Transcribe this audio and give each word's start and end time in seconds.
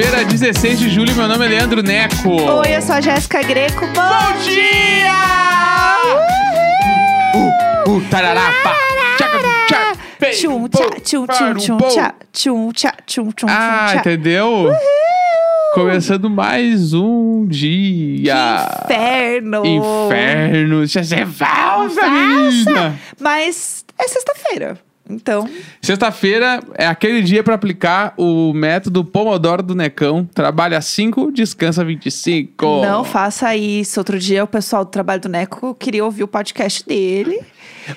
sexta-feira, 0.00 0.24
16 0.24 0.78
de 0.78 0.88
julho. 0.88 1.14
Meu 1.14 1.28
nome 1.28 1.44
é 1.44 1.48
Leandro 1.48 1.82
Neco. 1.82 2.30
Oi, 2.30 2.76
eu 2.76 2.82
sou 2.82 2.94
a 2.94 3.00
Jéssica 3.00 3.42
Greco. 3.42 3.86
Bom, 3.88 3.92
Bom 3.92 4.42
dia! 4.42 5.12
Uh, 7.34 7.90
uh, 7.90 8.00
tarará, 8.10 8.50
pá. 8.62 8.76
Tchaca, 9.18 9.98
pei, 10.18 10.30
Tchum, 10.30 10.68
tchá, 10.68 10.90
tchum, 11.02 11.26
para 11.26 11.36
tchum, 11.36 11.50
o 11.50 11.54
tchum, 11.56 11.76
pô. 11.76 11.88
tchá, 11.88 12.14
tchum, 12.32 12.72
tchá, 12.72 12.94
tchum, 13.06 13.30
tchum, 13.32 13.46
Ah, 13.48 13.94
entendeu? 13.96 14.72
Começando 15.74 16.30
mais 16.30 16.94
um 16.94 17.46
dia. 17.46 18.66
Que 18.86 18.94
inferno! 18.94 19.62
Inferno. 19.66 20.82
Isso 20.82 20.98
é 20.98 21.26
falsa, 21.26 22.00
Falsa. 22.00 22.10
menina. 22.10 22.98
Mas 23.20 23.84
é 23.98 24.08
sexta-feira, 24.08 24.78
então... 25.08 25.48
Sexta-feira 25.82 26.60
é 26.74 26.86
aquele 26.86 27.22
dia 27.22 27.42
pra 27.42 27.54
aplicar 27.54 28.14
o 28.16 28.52
método 28.52 29.04
Pomodoro 29.04 29.62
do 29.62 29.74
Necão. 29.74 30.28
Trabalha 30.34 30.80
5, 30.80 31.32
descansa 31.32 31.84
25. 31.84 32.82
Não 32.82 33.02
faça 33.04 33.54
isso. 33.56 33.98
Outro 34.00 34.18
dia 34.18 34.44
o 34.44 34.46
pessoal 34.46 34.84
do 34.84 34.90
trabalho 34.90 35.20
do 35.20 35.28
Neco 35.28 35.74
queria 35.74 36.04
ouvir 36.04 36.22
o 36.22 36.28
podcast 36.28 36.86
dele. 36.86 37.40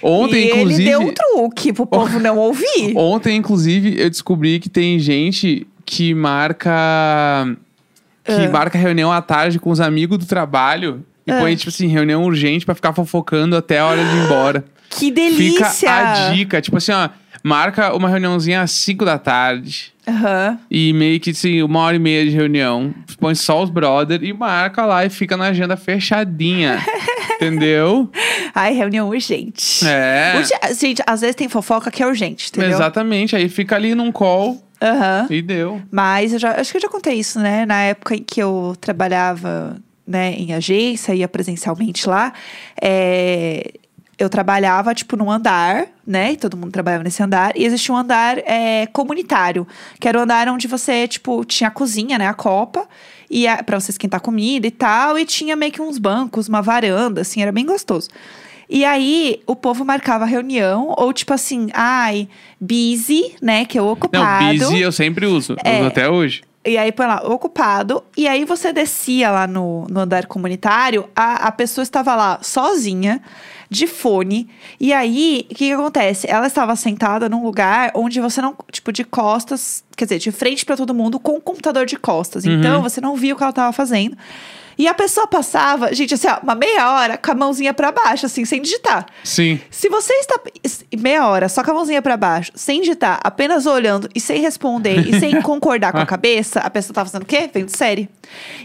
Ontem, 0.02 0.46
e 0.46 0.48
inclusive. 0.52 0.82
ele 0.82 0.90
deu 0.90 1.02
um 1.02 1.12
truque 1.14 1.74
pro 1.74 1.86
povo 1.86 2.20
não 2.20 2.38
ouvir. 2.38 2.94
Ontem, 2.98 3.36
inclusive, 3.38 4.00
eu 4.02 4.10
descobri 4.10 4.60
que 4.60 4.70
tem 4.70 4.98
gente 4.98 5.68
que 5.86 6.14
marca. 6.16 6.72
Que 8.24 8.32
Ah. 8.32 8.50
marca 8.50 8.78
reunião 8.78 9.12
à 9.12 9.22
tarde 9.22 9.60
com 9.60 9.70
os 9.70 9.82
amigos 9.82 10.18
do 10.18 10.26
trabalho. 10.26 11.04
E 11.28 11.32
Ah. 11.32 11.40
põe, 11.40 11.56
tipo 11.56 11.70
assim, 11.70 11.88
reunião 11.88 12.24
urgente 12.24 12.66
pra 12.66 12.74
ficar 12.74 12.94
fofocando 12.94 13.56
até 13.56 13.80
a 13.80 13.86
hora 13.86 14.04
de 14.04 14.10
ir 14.16 14.24
embora. 14.26 14.66
Que 14.98 15.12
delícia! 15.12 15.66
Fica 15.70 15.92
a 16.12 16.30
dica. 16.32 16.62
Tipo 16.62 16.78
assim, 16.78 16.92
ó. 16.92 17.10
Marca 17.46 17.94
uma 17.94 18.08
reuniãozinha 18.08 18.62
às 18.62 18.72
5 18.72 19.04
da 19.04 19.18
tarde. 19.18 19.92
Aham. 20.08 20.58
E 20.72 20.94
meio 20.94 21.20
que, 21.20 21.32
assim, 21.32 21.62
uma 21.62 21.80
hora 21.82 21.96
e 21.96 22.00
meia 22.00 22.24
de 22.24 22.30
reunião. 22.32 22.94
Põe 23.20 23.36
só 23.36 23.62
os 23.62 23.70
brother 23.70 24.24
e 24.24 24.32
marca 24.32 24.86
lá 24.86 25.06
e 25.06 25.10
fica 25.10 25.36
na 25.36 25.48
agenda 25.48 25.76
fechadinha. 25.76 26.80
entendeu? 27.36 28.10
Ai, 28.56 28.74
reunião 28.74 29.10
urgente. 29.10 29.86
É. 29.86 30.34
Urge- 30.38 30.54
Gente, 30.80 31.04
às 31.06 31.20
vezes 31.22 31.36
tem 31.36 31.50
fofoca 31.50 31.92
que 31.92 32.02
é 32.02 32.08
urgente, 32.08 32.48
entendeu? 32.50 32.70
Exatamente. 32.70 33.36
Aí 33.36 33.50
fica 33.50 33.76
ali 33.76 33.94
num 33.94 34.12
call 34.12 34.64
Aham. 34.82 35.28
e 35.30 35.42
deu. 35.42 35.82
Mas 35.92 36.32
eu 36.32 36.40
já, 36.40 36.52
acho 36.60 36.72
que 36.72 36.78
eu 36.78 36.82
já 36.82 36.88
contei 36.90 37.16
isso, 37.16 37.40
né? 37.40 37.66
Na 37.66 37.82
época 37.82 38.16
em 38.16 38.24
que 38.24 38.42
eu 38.42 38.74
trabalhava 38.80 39.76
né, 40.08 40.34
em 40.38 40.54
agência, 40.54 41.14
ia 41.14 41.28
presencialmente 41.28 42.08
lá, 42.08 42.32
é, 42.82 43.72
eu 44.18 44.30
trabalhava, 44.30 44.94
tipo, 44.94 45.18
num 45.18 45.32
andar, 45.32 45.88
né? 46.06 46.34
E 46.34 46.38
todo 46.38 46.56
mundo 46.56 46.72
trabalhava 46.72 47.04
nesse 47.04 47.22
andar. 47.22 47.58
E 47.58 47.66
existia 47.66 47.94
um 47.94 47.98
andar 47.98 48.38
é, 48.40 48.88
comunitário, 48.88 49.68
que 50.00 50.08
era 50.08 50.18
o 50.18 50.22
andar 50.22 50.48
onde 50.50 50.68
você, 50.68 51.08
tipo, 51.08 51.44
tinha 51.46 51.68
a 51.68 51.72
cozinha, 51.72 52.18
né? 52.18 52.28
A 52.28 52.34
copa. 52.34 52.88
E 53.30 53.48
a, 53.48 53.64
pra 53.64 53.80
você 53.80 53.92
esquentar 53.92 54.22
comida 54.22 54.68
e 54.68 54.72
tal. 54.72 55.18
E 55.18 55.26
tinha 55.26 55.56
meio 55.56 55.72
que 55.72 55.82
uns 55.82 55.98
bancos, 55.98 56.48
uma 56.48 56.62
varanda, 56.62 57.22
assim, 57.22 57.42
era 57.42 57.52
bem 57.52 57.66
gostoso. 57.66 58.10
E 58.70 58.86
aí, 58.86 59.42
o 59.46 59.56
povo 59.56 59.84
marcava 59.84 60.26
reunião, 60.26 60.94
ou 60.98 61.12
tipo 61.14 61.34
assim, 61.34 61.70
ai, 61.74 62.28
busy, 62.60 63.36
né? 63.42 63.66
Que 63.66 63.78
é 63.78 63.82
o 63.82 63.86
Não, 63.86 63.92
ocupado. 63.92 64.58
busy 64.58 64.80
eu 64.80 64.92
sempre 64.92 65.26
uso. 65.26 65.56
É. 65.64 65.80
Uso 65.80 65.88
até 65.88 66.10
hoje. 66.10 66.44
E 66.66 66.78
aí 66.78 66.92
põe 66.92 67.06
lá, 67.06 67.22
ocupado. 67.26 68.04
E 68.16 68.28
aí 68.28 68.46
você 68.46 68.72
descia 68.72 69.30
lá 69.30 69.48
no, 69.48 69.86
no 69.90 70.02
andar 70.02 70.26
comunitário, 70.28 71.10
a, 71.16 71.48
a 71.48 71.52
pessoa 71.52 71.84
estava 71.84 72.16
lá 72.16 72.40
sozinha, 72.42 73.22
de 73.70 73.88
fone. 73.88 74.48
E 74.80 74.94
aí, 74.94 75.46
o 75.46 75.56
que, 75.56 75.66
que 75.66 75.72
acontece? 75.74 76.30
Ela 76.30 76.48
estava 76.48 76.76
sentada 76.76 77.28
num 77.28 77.44
lugar 77.44 77.92
onde 77.96 78.22
você 78.22 78.42
não, 78.42 78.56
tipo, 78.72 78.94
de 78.94 79.04
costas, 79.04 79.84
quer 79.98 80.06
dizer, 80.06 80.20
de 80.20 80.32
frente 80.32 80.64
para 80.66 80.78
todo 80.78 80.94
mundo, 80.94 81.20
com 81.20 81.34
o 81.34 81.42
computador 81.42 81.86
de 81.86 81.98
costas. 81.98 82.46
Então, 82.46 82.82
você 82.82 83.02
não 83.02 83.16
via 83.16 83.34
o 83.34 83.38
que 83.38 83.44
ela 83.44 83.50
estava 83.50 83.74
fazendo. 83.74 84.16
E 84.78 84.88
a 84.88 84.94
pessoa 84.94 85.28
passava, 85.28 85.94
gente, 85.94 86.14
assim, 86.14 86.28
ó, 86.28 86.40
uma 86.42 86.56
meia 86.56 86.92
hora 86.92 87.18
com 87.18 87.32
a 87.32 87.36
mãozinha 87.36 87.74
para 87.74 87.92
baixo, 87.92 88.26
assim, 88.26 88.46
sem 88.46 88.62
digitar. 88.62 89.06
Sim. 89.24 89.60
Se 89.70 89.90
você 89.90 90.14
está 90.14 90.40
meia 90.98 91.28
hora 91.28 91.48
só 91.50 91.64
com 91.64 91.72
a 91.72 91.74
mãozinha 91.74 92.02
pra 92.02 92.18
baixo, 92.18 92.52
sem 92.56 92.82
digitar, 92.82 93.20
apenas 93.24 93.66
olhando 93.66 94.10
e 94.14 94.20
sem 94.20 94.42
responder 94.42 95.08
e 95.08 95.20
sem 95.20 95.40
concordar 95.44 95.92
com 95.92 96.00
a 96.00 96.06
cabeça, 96.06 96.60
a 96.60 96.70
pessoa 96.70 96.94
tá 96.94 97.06
fazendo 97.06 97.24
o 97.24 97.26
quê? 97.26 97.50
Vendo 97.54 97.70
série. 97.70 98.10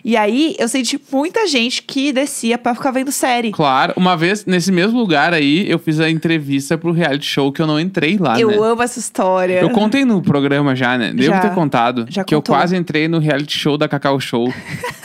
E 0.05 0.17
aí 0.17 0.57
eu 0.59 0.69
senti 0.69 1.01
muita 1.11 1.47
gente 1.47 1.83
que 1.83 2.13
descia 2.13 2.57
pra 2.57 2.75
ficar 2.75 2.91
vendo 2.91 3.13
série. 3.13 3.53
Claro. 3.53 3.93
Uma 3.97 4.17
vez, 4.17 4.47
nesse 4.47 4.73
mesmo 4.73 4.99
lugar 4.99 5.35
aí, 5.35 5.71
eu 5.71 5.79
fiz 5.79 6.01
a 6.01 6.09
entrevista 6.09 6.79
pro 6.79 6.93
reality 6.93 7.27
show 7.27 7.53
que 7.53 7.61
eu 7.61 7.67
não 7.67 7.79
entrei 7.79 8.17
lá, 8.19 8.39
eu 8.41 8.49
né? 8.49 8.57
amo 8.57 8.83
essa 8.83 8.99
história. 8.99 9.61
Eu 9.61 9.71
contei 9.71 10.05
no 10.05 10.23
programa 10.23 10.75
já, 10.75 10.97
né? 10.97 11.13
Devo 11.13 11.35
Já. 11.35 11.41
ter 11.41 11.55
contado. 11.55 12.07
Já 12.09 12.25
que 12.25 12.35
contou. 12.35 12.55
eu 12.55 12.59
quase 12.59 12.77
entrei 12.77 13.09
no 13.09 13.19
reality 13.19 13.59
show 13.59 13.77
da 13.77 13.89
Cacau 13.89 14.19
Show. 14.21 14.53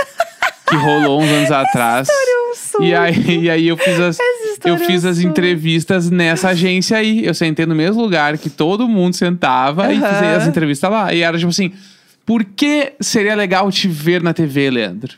que 0.77 0.83
rolou 0.83 1.21
uns 1.21 1.29
anos 1.29 1.51
atrás. 1.51 2.07
Eu 2.09 2.51
um 2.51 2.55
sou- 2.55 2.83
E 2.83 2.93
aí, 2.95 3.39
e 3.43 3.49
aí 3.49 3.67
eu 3.67 3.77
fiz 3.77 3.99
as, 3.99 4.17
eu 4.65 4.77
fiz 4.77 5.03
é 5.03 5.07
um 5.07 5.11
as 5.11 5.19
entrevistas 5.19 6.09
nessa 6.09 6.49
agência 6.49 6.97
aí. 6.97 7.25
Eu 7.25 7.33
sentei 7.33 7.65
no 7.65 7.75
mesmo 7.75 8.01
lugar 8.01 8.37
que 8.37 8.49
todo 8.49 8.87
mundo 8.87 9.15
sentava 9.15 9.91
e 9.93 9.95
fiz 9.95 10.03
as 10.03 10.47
entrevistas 10.47 10.89
lá. 10.89 11.13
E 11.13 11.21
era 11.21 11.37
tipo 11.37 11.49
assim: 11.49 11.71
por 12.25 12.43
que 12.43 12.93
seria 12.99 13.35
legal 13.35 13.71
te 13.71 13.87
ver 13.87 14.21
na 14.21 14.33
TV, 14.33 14.69
Leandro? 14.69 15.13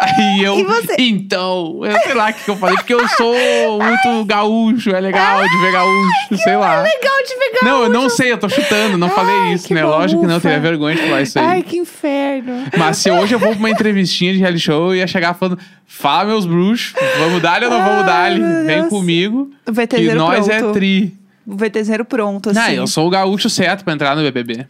aí 0.00 0.42
eu. 0.42 0.54
Ah, 0.54 0.60
e 0.60 0.64
você? 0.64 0.96
Então, 0.98 1.80
eu 1.84 1.98
sei 2.00 2.14
lá 2.14 2.30
o 2.30 2.32
que, 2.34 2.44
que 2.44 2.50
eu 2.50 2.56
falei, 2.56 2.76
porque 2.76 2.94
eu 2.94 3.08
sou 3.08 3.34
muito 3.82 4.24
gaúcho, 4.26 4.90
é 4.90 5.00
legal 5.00 5.42
de 5.42 5.56
ver 5.58 5.72
gaúcho, 5.72 6.38
sei 6.42 6.56
lá. 6.56 6.82
Legal 6.82 7.16
de 7.26 7.34
pegar. 7.34 7.64
Não, 7.64 7.82
eu 7.84 7.88
não 7.88 8.08
sei, 8.08 8.30
eu 8.30 8.38
tô 8.38 8.48
chutando, 8.48 8.98
não 8.98 9.08
falei 9.08 9.54
isso, 9.54 9.72
né? 9.72 9.84
Lógico 9.84 10.20
que 10.20 10.26
não, 10.26 10.36
ufa. 10.36 10.48
teria 10.48 10.60
vergonha 10.60 10.96
de 10.96 11.02
falar 11.02 11.22
isso 11.22 11.38
aí. 11.38 11.44
Ai, 11.46 11.62
que 11.62 11.76
inferno. 11.76 12.64
Mas 12.76 12.98
se 12.98 13.10
hoje 13.10 13.34
eu 13.34 13.38
vou 13.38 13.50
pra 13.50 13.58
uma 13.58 13.70
entrevistinha 13.70 14.32
de 14.32 14.38
reality 14.38 14.62
show, 14.62 14.88
eu 14.92 14.96
ia 14.96 15.06
chegar 15.06 15.34
falando: 15.34 15.58
fala, 15.86 16.26
meus 16.30 16.46
bruxos, 16.46 16.94
vamos 17.18 17.40
dar 17.42 17.62
ou 17.64 17.70
não 17.70 17.82
vamos 17.82 18.06
dar? 18.06 18.30
Vem 18.30 18.66
Deus. 18.80 18.88
comigo. 18.88 19.50
Que 19.64 19.72
VT0 19.72 20.14
nós 20.14 20.48
é 20.48 20.58
pronto. 20.58 20.72
tri. 20.74 21.14
O 21.46 21.56
VT0 21.56 22.04
pronto, 22.04 22.50
assim. 22.50 22.58
Não, 22.58 22.70
eu 22.70 22.86
sou 22.86 23.06
o 23.06 23.10
gaúcho 23.10 23.50
certo 23.50 23.84
pra 23.84 23.92
entrar 23.92 24.16
no 24.16 24.22
BBB. 24.22 24.66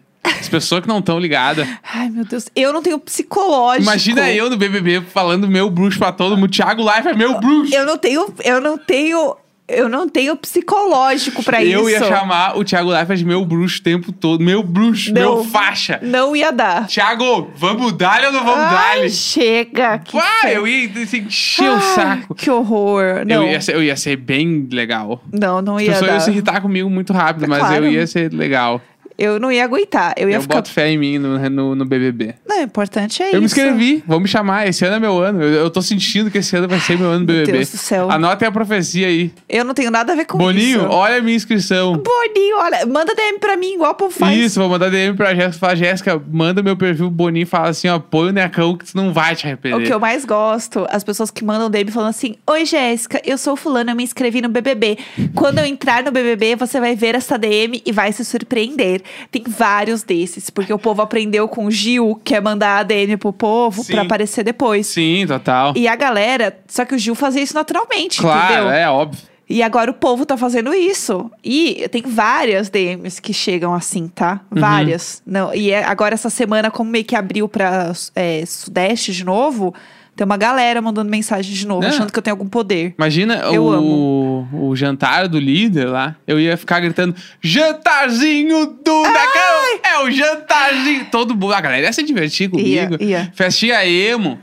As 0.56 0.62
pessoas 0.64 0.82
que 0.82 0.88
não 0.88 0.98
estão 0.98 1.18
ligadas. 1.18 1.66
Ai, 1.92 2.08
meu 2.10 2.24
Deus. 2.24 2.46
Eu 2.54 2.72
não 2.72 2.82
tenho 2.82 2.98
psicológico. 2.98 3.82
Imagina 3.82 4.30
eu 4.30 4.48
no 4.50 4.56
BBB 4.56 5.00
falando 5.12 5.48
meu 5.48 5.68
bruxo 5.70 5.98
pra 5.98 6.12
todo 6.12 6.36
mundo. 6.36 6.50
Thiago 6.50 6.82
Life 6.82 7.08
é 7.08 7.14
meu 7.14 7.40
bruxo. 7.40 7.74
Eu 7.74 7.84
não 7.86 7.98
tenho... 7.98 8.32
Eu 8.44 8.60
não 8.60 8.78
tenho... 8.78 9.36
Eu 9.66 9.88
não 9.88 10.06
tenho 10.06 10.36
psicológico 10.36 11.42
pra 11.42 11.64
isso. 11.64 11.72
Eu 11.72 11.88
ia 11.88 11.98
chamar 12.04 12.54
o 12.58 12.62
Thiago 12.62 12.92
Life 12.94 13.16
de 13.16 13.24
meu 13.24 13.42
bruxo 13.46 13.80
o 13.80 13.82
tempo 13.82 14.12
todo. 14.12 14.44
Meu 14.44 14.62
bruxo, 14.62 15.10
Não. 15.10 15.36
meu 15.36 15.44
faixa. 15.44 15.98
Não 16.02 16.36
ia 16.36 16.52
dar. 16.52 16.86
Thiago, 16.86 17.50
vamos 17.56 17.94
dar 17.94 18.22
ou 18.24 18.32
não 18.32 18.44
vamos 18.44 18.60
dar? 18.60 19.08
chega. 19.08 19.98
Que 20.00 20.20
fe- 20.20 20.52
eu 20.54 20.68
ia 20.68 20.90
assim, 21.02 21.18
encher 21.20 21.70
o 21.70 21.74
Ai, 21.76 21.80
saco. 21.80 22.34
Que 22.34 22.50
horror. 22.50 23.24
Não, 23.26 23.42
Eu 23.44 23.52
ia, 23.52 23.60
ser, 23.62 23.74
eu 23.74 23.82
ia 23.82 23.96
ser 23.96 24.16
bem 24.16 24.68
legal. 24.70 25.22
não, 25.32 25.62
não 25.62 25.76
As 25.76 25.82
ia 25.84 25.92
pessoas 25.92 26.08
dar. 26.08 26.12
iam 26.16 26.20
se 26.20 26.30
irritar 26.30 26.60
comigo 26.60 26.90
muito 26.90 27.14
rápido, 27.14 27.48
mas 27.48 27.60
Claro. 27.60 27.86
eu 27.86 27.90
ia 27.92 28.06
ser 28.06 28.30
legal. 28.34 28.82
Eu 29.18 29.38
não 29.38 29.50
ia 29.50 29.64
aguentar. 29.64 30.14
Eu 30.16 30.28
ia 30.28 30.36
Eu 30.36 30.42
ficar... 30.42 30.56
boto 30.56 30.70
fé 30.70 30.90
em 30.90 30.98
mim 30.98 31.18
no, 31.18 31.38
no, 31.50 31.74
no 31.74 31.84
BBB. 31.84 32.34
Não, 32.46 32.58
o 32.58 32.62
importante 32.62 33.22
é 33.22 33.26
Eu 33.26 33.30
isso. 33.30 33.38
me 33.40 33.44
inscrevi, 33.46 34.04
vou 34.06 34.18
me 34.20 34.26
chamar. 34.28 34.66
Esse 34.68 34.84
ano 34.84 34.96
é 34.96 35.00
meu 35.00 35.18
ano. 35.22 35.42
Eu, 35.42 35.48
eu 35.64 35.70
tô 35.70 35.80
sentindo 35.82 36.30
que 36.30 36.38
esse 36.38 36.56
ano 36.56 36.66
vai 36.68 36.80
ser 36.80 36.98
meu 36.98 37.08
ano 37.08 37.20
no 37.20 37.26
Meu 37.26 37.36
BBB. 37.42 37.58
Deus 37.58 37.70
do 37.70 37.76
céu. 37.78 38.10
Anotem 38.10 38.46
a 38.48 38.52
profecia 38.52 39.06
aí. 39.06 39.32
Eu 39.48 39.64
não 39.64 39.74
tenho 39.74 39.90
nada 39.90 40.12
a 40.12 40.16
ver 40.16 40.24
com 40.24 40.38
Boninho, 40.38 40.80
isso. 40.80 40.88
olha 40.88 41.18
a 41.18 41.20
minha 41.20 41.36
inscrição. 41.36 41.92
Boninho, 41.96 42.56
olha, 42.58 42.86
manda 42.86 43.14
DM 43.14 43.38
pra 43.38 43.56
mim, 43.56 43.74
igual 43.74 43.92
o 43.92 43.94
povo 43.94 44.14
faz. 44.14 44.36
Isso, 44.36 44.58
vou 44.60 44.68
mandar 44.68 44.90
DM 44.90 45.16
pra 45.16 45.34
Jéssica. 45.34 45.58
Fala, 45.58 45.76
Jéssica, 45.76 46.22
manda 46.30 46.62
meu 46.62 46.76
perfil 46.76 47.10
Boninho 47.10 47.44
e 47.44 47.46
fala 47.46 47.68
assim, 47.68 47.88
ó, 47.88 47.98
põe 47.98 48.28
o 48.28 48.32
necão 48.32 48.76
que 48.76 48.84
tu 48.84 48.96
não 48.96 49.12
vai 49.12 49.36
te 49.36 49.46
arrepender. 49.46 49.80
O 49.80 49.86
que 49.86 49.92
eu 49.92 50.00
mais 50.00 50.24
gosto, 50.24 50.86
as 50.90 51.04
pessoas 51.04 51.30
que 51.30 51.44
mandam 51.44 51.70
DM 51.70 51.90
falando 51.90 52.10
assim: 52.10 52.34
Oi, 52.50 52.64
Jéssica, 52.64 53.20
eu 53.24 53.38
sou 53.38 53.56
fulano, 53.56 53.90
eu 53.90 53.96
me 53.96 54.02
inscrevi 54.02 54.40
no 54.42 54.48
BBB. 54.48 54.98
Quando 55.34 55.58
eu 55.58 55.64
entrar 55.64 56.02
no 56.02 56.10
BBB, 56.10 56.56
você 56.56 56.80
vai 56.80 56.94
ver 56.96 57.14
essa 57.14 57.38
DM 57.38 57.82
e 57.84 57.92
vai 57.92 58.12
se 58.12 58.24
surpreender. 58.24 59.02
Tem 59.30 59.42
vários 59.46 60.02
desses, 60.02 60.50
porque 60.50 60.72
o 60.72 60.78
povo 60.78 61.02
aprendeu 61.02 61.46
com 61.48 61.66
o 61.66 61.70
Gil, 61.70 62.20
que 62.24 62.34
é 62.34 62.40
mandar 62.40 62.78
a 62.78 62.82
DM 62.82 63.16
pro 63.16 63.32
povo 63.32 63.82
Sim. 63.82 63.92
pra 63.92 64.02
aparecer 64.02 64.42
depois. 64.44 64.86
Sim, 64.86 65.24
total. 65.26 65.72
E 65.76 65.86
a 65.88 65.96
galera, 65.96 66.58
só 66.66 66.84
que 66.84 66.94
o 66.94 66.98
Gil 66.98 67.14
fazia 67.14 67.42
isso 67.42 67.54
naturalmente, 67.54 68.20
claro, 68.20 68.52
entendeu? 68.54 68.70
é 68.70 68.88
óbvio. 68.90 69.34
E 69.48 69.62
agora 69.62 69.90
o 69.90 69.94
povo 69.94 70.24
tá 70.24 70.38
fazendo 70.38 70.72
isso. 70.72 71.30
E 71.44 71.86
tem 71.90 72.00
várias 72.02 72.70
DMs 72.70 73.20
que 73.20 73.34
chegam 73.34 73.74
assim, 73.74 74.08
tá? 74.08 74.40
Uhum. 74.50 74.58
Várias. 74.60 75.22
Não, 75.26 75.54
e 75.54 75.70
é- 75.70 75.84
agora 75.84 76.14
essa 76.14 76.30
semana, 76.30 76.70
como 76.70 76.90
meio 76.90 77.04
que 77.04 77.14
abriu 77.14 77.46
pra 77.46 77.92
é, 78.16 78.42
Sudeste 78.46 79.12
de 79.12 79.22
novo, 79.22 79.74
tem 80.16 80.24
uma 80.24 80.36
galera 80.36 80.80
mandando 80.80 81.10
mensagem 81.10 81.52
de 81.52 81.66
novo, 81.66 81.82
Não. 81.82 81.88
achando 81.88 82.12
que 82.12 82.18
eu 82.18 82.22
tenho 82.22 82.34
algum 82.34 82.46
poder. 82.46 82.94
Imagina 82.96 83.34
Eu 83.52 83.64
o, 83.64 84.68
o 84.70 84.76
jantar 84.76 85.26
do 85.28 85.38
líder 85.38 85.86
lá. 85.86 86.14
Eu 86.26 86.38
ia 86.38 86.56
ficar 86.56 86.80
gritando: 86.80 87.14
Jantarzinho 87.42 88.66
do 88.84 89.02
Necão! 89.02 89.80
É 89.82 89.98
o 90.04 90.10
jantarzinho! 90.10 91.06
Todo 91.10 91.34
mundo. 91.34 91.52
A 91.52 91.60
galera 91.60 91.86
ia 91.86 91.92
se 91.92 92.02
divertir 92.02 92.48
comigo. 92.48 92.96
Ia, 93.00 93.04
ia. 93.04 93.32
Festinha 93.34 93.84
emo. 93.86 94.38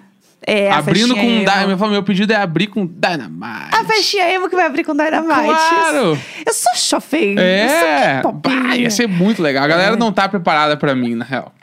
É, 0.46 0.72
abrindo 0.72 1.14
com. 1.14 1.22
emo. 1.22 1.78
meu, 1.78 1.90
meu 1.90 2.04
pedido 2.04 2.34
é 2.34 2.36
abrir 2.36 2.68
com 2.68 2.86
Dynamite. 2.86 3.76
A 3.76 3.86
festinha 3.86 4.28
emo 4.34 4.50
que 4.50 4.56
vai 4.56 4.66
abrir 4.66 4.84
com 4.84 4.96
Dynamite. 4.96 5.46
Claro! 5.46 6.20
Eu 6.46 6.54
sou 6.54 6.76
shopping. 6.76 7.36
É, 7.38 8.18
Eu 8.18 8.22
sou 8.24 8.32
bah, 8.32 8.76
ia 8.76 8.90
ser 8.90 9.08
muito 9.08 9.42
legal. 9.42 9.64
A 9.64 9.68
galera 9.68 9.96
não 9.96 10.12
tá 10.12 10.28
preparada 10.28 10.76
pra 10.76 10.96
mim, 10.96 11.14
na 11.14 11.24
real. 11.26 11.54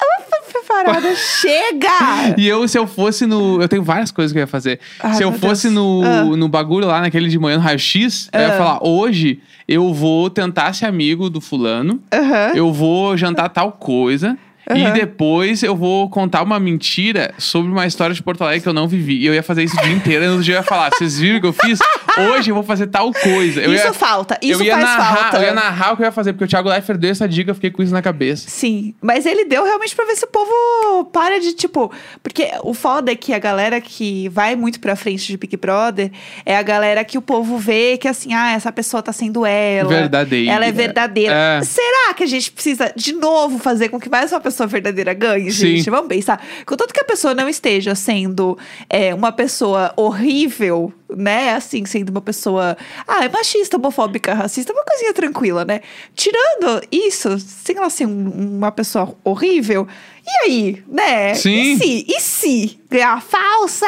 Preparada. 0.84 1.14
Chega! 1.16 2.34
E 2.38 2.46
eu, 2.46 2.66
se 2.68 2.78
eu 2.78 2.86
fosse 2.86 3.26
no. 3.26 3.60
Eu 3.60 3.68
tenho 3.68 3.82
várias 3.82 4.10
coisas 4.10 4.32
que 4.32 4.38
eu 4.38 4.42
ia 4.42 4.46
fazer. 4.46 4.78
Ai, 5.00 5.14
se 5.14 5.22
eu 5.22 5.32
fosse 5.32 5.64
Deus. 5.68 5.74
no, 5.74 6.02
Ah. 6.04 6.24
no 6.36 6.48
bagulho 6.48 6.86
lá, 6.86 7.00
naquele 7.00 7.28
de 7.28 7.38
manhã 7.38 7.56
no 7.56 7.62
raio-x, 7.62 8.28
eu 8.32 8.40
ia 8.40 8.54
Ah. 8.54 8.58
falar: 8.58 8.78
hoje 8.86 9.40
eu 9.66 9.92
vou 9.92 10.30
tentar 10.30 10.72
ser 10.72 10.86
amigo 10.86 11.28
do 11.30 11.40
fulano, 11.40 12.00
Aham. 12.12 12.52
eu 12.54 12.72
vou 12.72 13.16
jantar 13.16 13.48
tal 13.48 13.72
coisa. 13.72 14.36
E 14.74 14.84
Aham. 14.84 14.92
depois 14.92 15.62
eu 15.62 15.74
vou 15.74 16.10
contar 16.10 16.42
uma 16.42 16.60
mentira 16.60 17.32
sobre 17.38 17.70
uma 17.70 17.86
história 17.86 18.14
de 18.14 18.22
Porto 18.22 18.42
Alegre 18.42 18.60
que 18.62 18.68
eu 18.68 18.72
não 18.72 18.86
vivi. 18.86 19.18
E 19.18 19.26
eu 19.26 19.34
ia 19.34 19.42
fazer 19.42 19.64
isso 19.64 19.76
o 19.78 19.82
dia 19.82 19.92
inteiro. 19.92 20.24
E 20.24 20.28
no 20.28 20.42
dia 20.42 20.56
eu 20.56 20.58
ia 20.58 20.62
falar: 20.62 20.90
vocês 20.90 21.18
viram 21.18 21.38
o 21.38 21.40
que 21.40 21.46
eu 21.46 21.52
fiz? 21.52 21.78
Hoje 22.18 22.50
eu 22.50 22.54
vou 22.54 22.64
fazer 22.64 22.88
tal 22.88 23.12
coisa. 23.12 23.60
Eu 23.60 23.72
isso 23.72 23.86
ia, 23.86 23.92
falta, 23.92 24.38
isso 24.42 24.60
eu 24.60 24.66
ia 24.66 24.72
faz 24.72 24.84
narrar, 24.84 25.16
falta. 25.16 25.36
Eu 25.36 25.42
ia 25.44 25.54
narrar 25.54 25.92
o 25.92 25.96
que 25.96 26.02
eu 26.02 26.06
ia 26.06 26.12
fazer, 26.12 26.32
porque 26.32 26.44
o 26.44 26.48
Thiago 26.48 26.68
Leifert 26.68 26.98
deu 26.98 27.10
essa 27.10 27.28
dica, 27.28 27.50
eu 27.50 27.54
fiquei 27.54 27.70
com 27.70 27.82
isso 27.82 27.92
na 27.92 28.02
cabeça. 28.02 28.48
Sim, 28.48 28.94
mas 29.00 29.24
ele 29.24 29.44
deu 29.44 29.64
realmente 29.64 29.94
pra 29.94 30.04
ver 30.04 30.16
se 30.16 30.24
o 30.24 30.28
povo 30.28 31.04
para 31.12 31.38
de, 31.40 31.52
tipo. 31.52 31.92
Porque 32.22 32.50
o 32.62 32.74
foda 32.74 33.12
é 33.12 33.14
que 33.14 33.32
a 33.32 33.38
galera 33.38 33.80
que 33.80 34.28
vai 34.30 34.56
muito 34.56 34.80
pra 34.80 34.96
frente 34.96 35.26
de 35.26 35.36
Big 35.36 35.56
Brother 35.56 36.10
é 36.44 36.56
a 36.56 36.62
galera 36.62 37.04
que 37.04 37.16
o 37.16 37.22
povo 37.22 37.56
vê 37.56 37.96
que 37.96 38.08
assim, 38.08 38.34
ah, 38.34 38.52
essa 38.52 38.72
pessoa 38.72 39.02
tá 39.02 39.12
sendo 39.12 39.46
ela. 39.46 39.88
Verdadeira. 39.88 40.52
Ela 40.52 40.66
é 40.66 40.72
verdadeira. 40.72 41.32
É. 41.32 41.62
Será 41.62 42.14
que 42.14 42.24
a 42.24 42.26
gente 42.26 42.50
precisa 42.50 42.92
de 42.96 43.12
novo 43.12 43.58
fazer 43.58 43.88
com 43.90 44.00
que 44.00 44.10
mais 44.10 44.32
uma 44.32 44.40
pessoa 44.40 44.57
verdadeira 44.66 45.12
ganhe, 45.14 45.50
Sim. 45.52 45.76
gente? 45.76 45.90
Vamos 45.90 46.08
pensar. 46.08 46.42
Contanto 46.66 46.92
que 46.92 47.00
a 47.00 47.04
pessoa 47.04 47.34
não 47.34 47.48
esteja 47.48 47.94
sendo 47.94 48.58
é, 48.88 49.14
uma 49.14 49.30
pessoa 49.32 49.92
horrível, 49.96 50.92
né? 51.08 51.54
Assim, 51.54 51.84
sendo 51.84 52.10
uma 52.10 52.20
pessoa. 52.20 52.76
Ah, 53.06 53.24
é 53.24 53.28
machista, 53.28 53.76
homofóbica, 53.76 54.34
racista, 54.34 54.72
uma 54.72 54.84
coisinha 54.84 55.12
tranquila, 55.14 55.64
né? 55.64 55.80
Tirando 56.14 56.82
isso, 56.90 57.38
sem 57.38 57.76
ela 57.76 57.90
ser 57.90 58.06
um- 58.06 58.56
uma 58.58 58.70
pessoa 58.72 59.14
horrível. 59.24 59.86
E 60.26 60.44
aí, 60.50 60.82
né? 60.86 61.34
Sim. 61.34 61.72
E 61.72 61.76
se? 61.78 62.06
E 62.08 62.20
se? 62.20 62.80
Ganhar 62.90 63.22
falsa? 63.22 63.86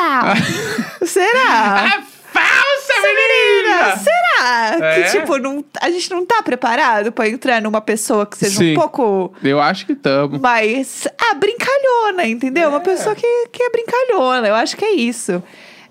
Será? 1.05 1.87
Ah, 1.87 2.03
falsa, 2.33 2.70
Menina, 2.95 3.75
menina! 3.75 3.97
será 3.99 4.77
É? 4.95 5.03
que, 5.03 5.11
tipo, 5.19 5.39
não, 5.39 5.65
a 5.81 5.91
gente 5.91 6.11
não 6.11 6.25
tá 6.25 6.43
preparado 6.43 7.13
pra 7.13 7.29
entrar 7.29 7.61
numa 7.63 7.81
pessoa 7.81 8.25
que 8.27 8.37
seja 8.39 8.59
Sim. 8.59 8.73
um 8.73 8.75
pouco 8.81 9.33
Eu 9.43 9.61
acho 9.61 9.87
que 9.87 9.95
tamo. 9.95 10.39
mais. 10.41 11.07
Ah, 11.19 11.35
brincalhona, 11.35 12.27
entendeu? 12.27 12.69
Uma 12.71 12.81
pessoa 12.81 13.15
que, 13.15 13.47
que 13.53 13.63
é 13.63 13.71
brincalhona. 13.71 14.49
Eu 14.49 14.55
acho 14.55 14.77
que 14.77 14.85
é 14.85 14.93
isso. 14.93 15.43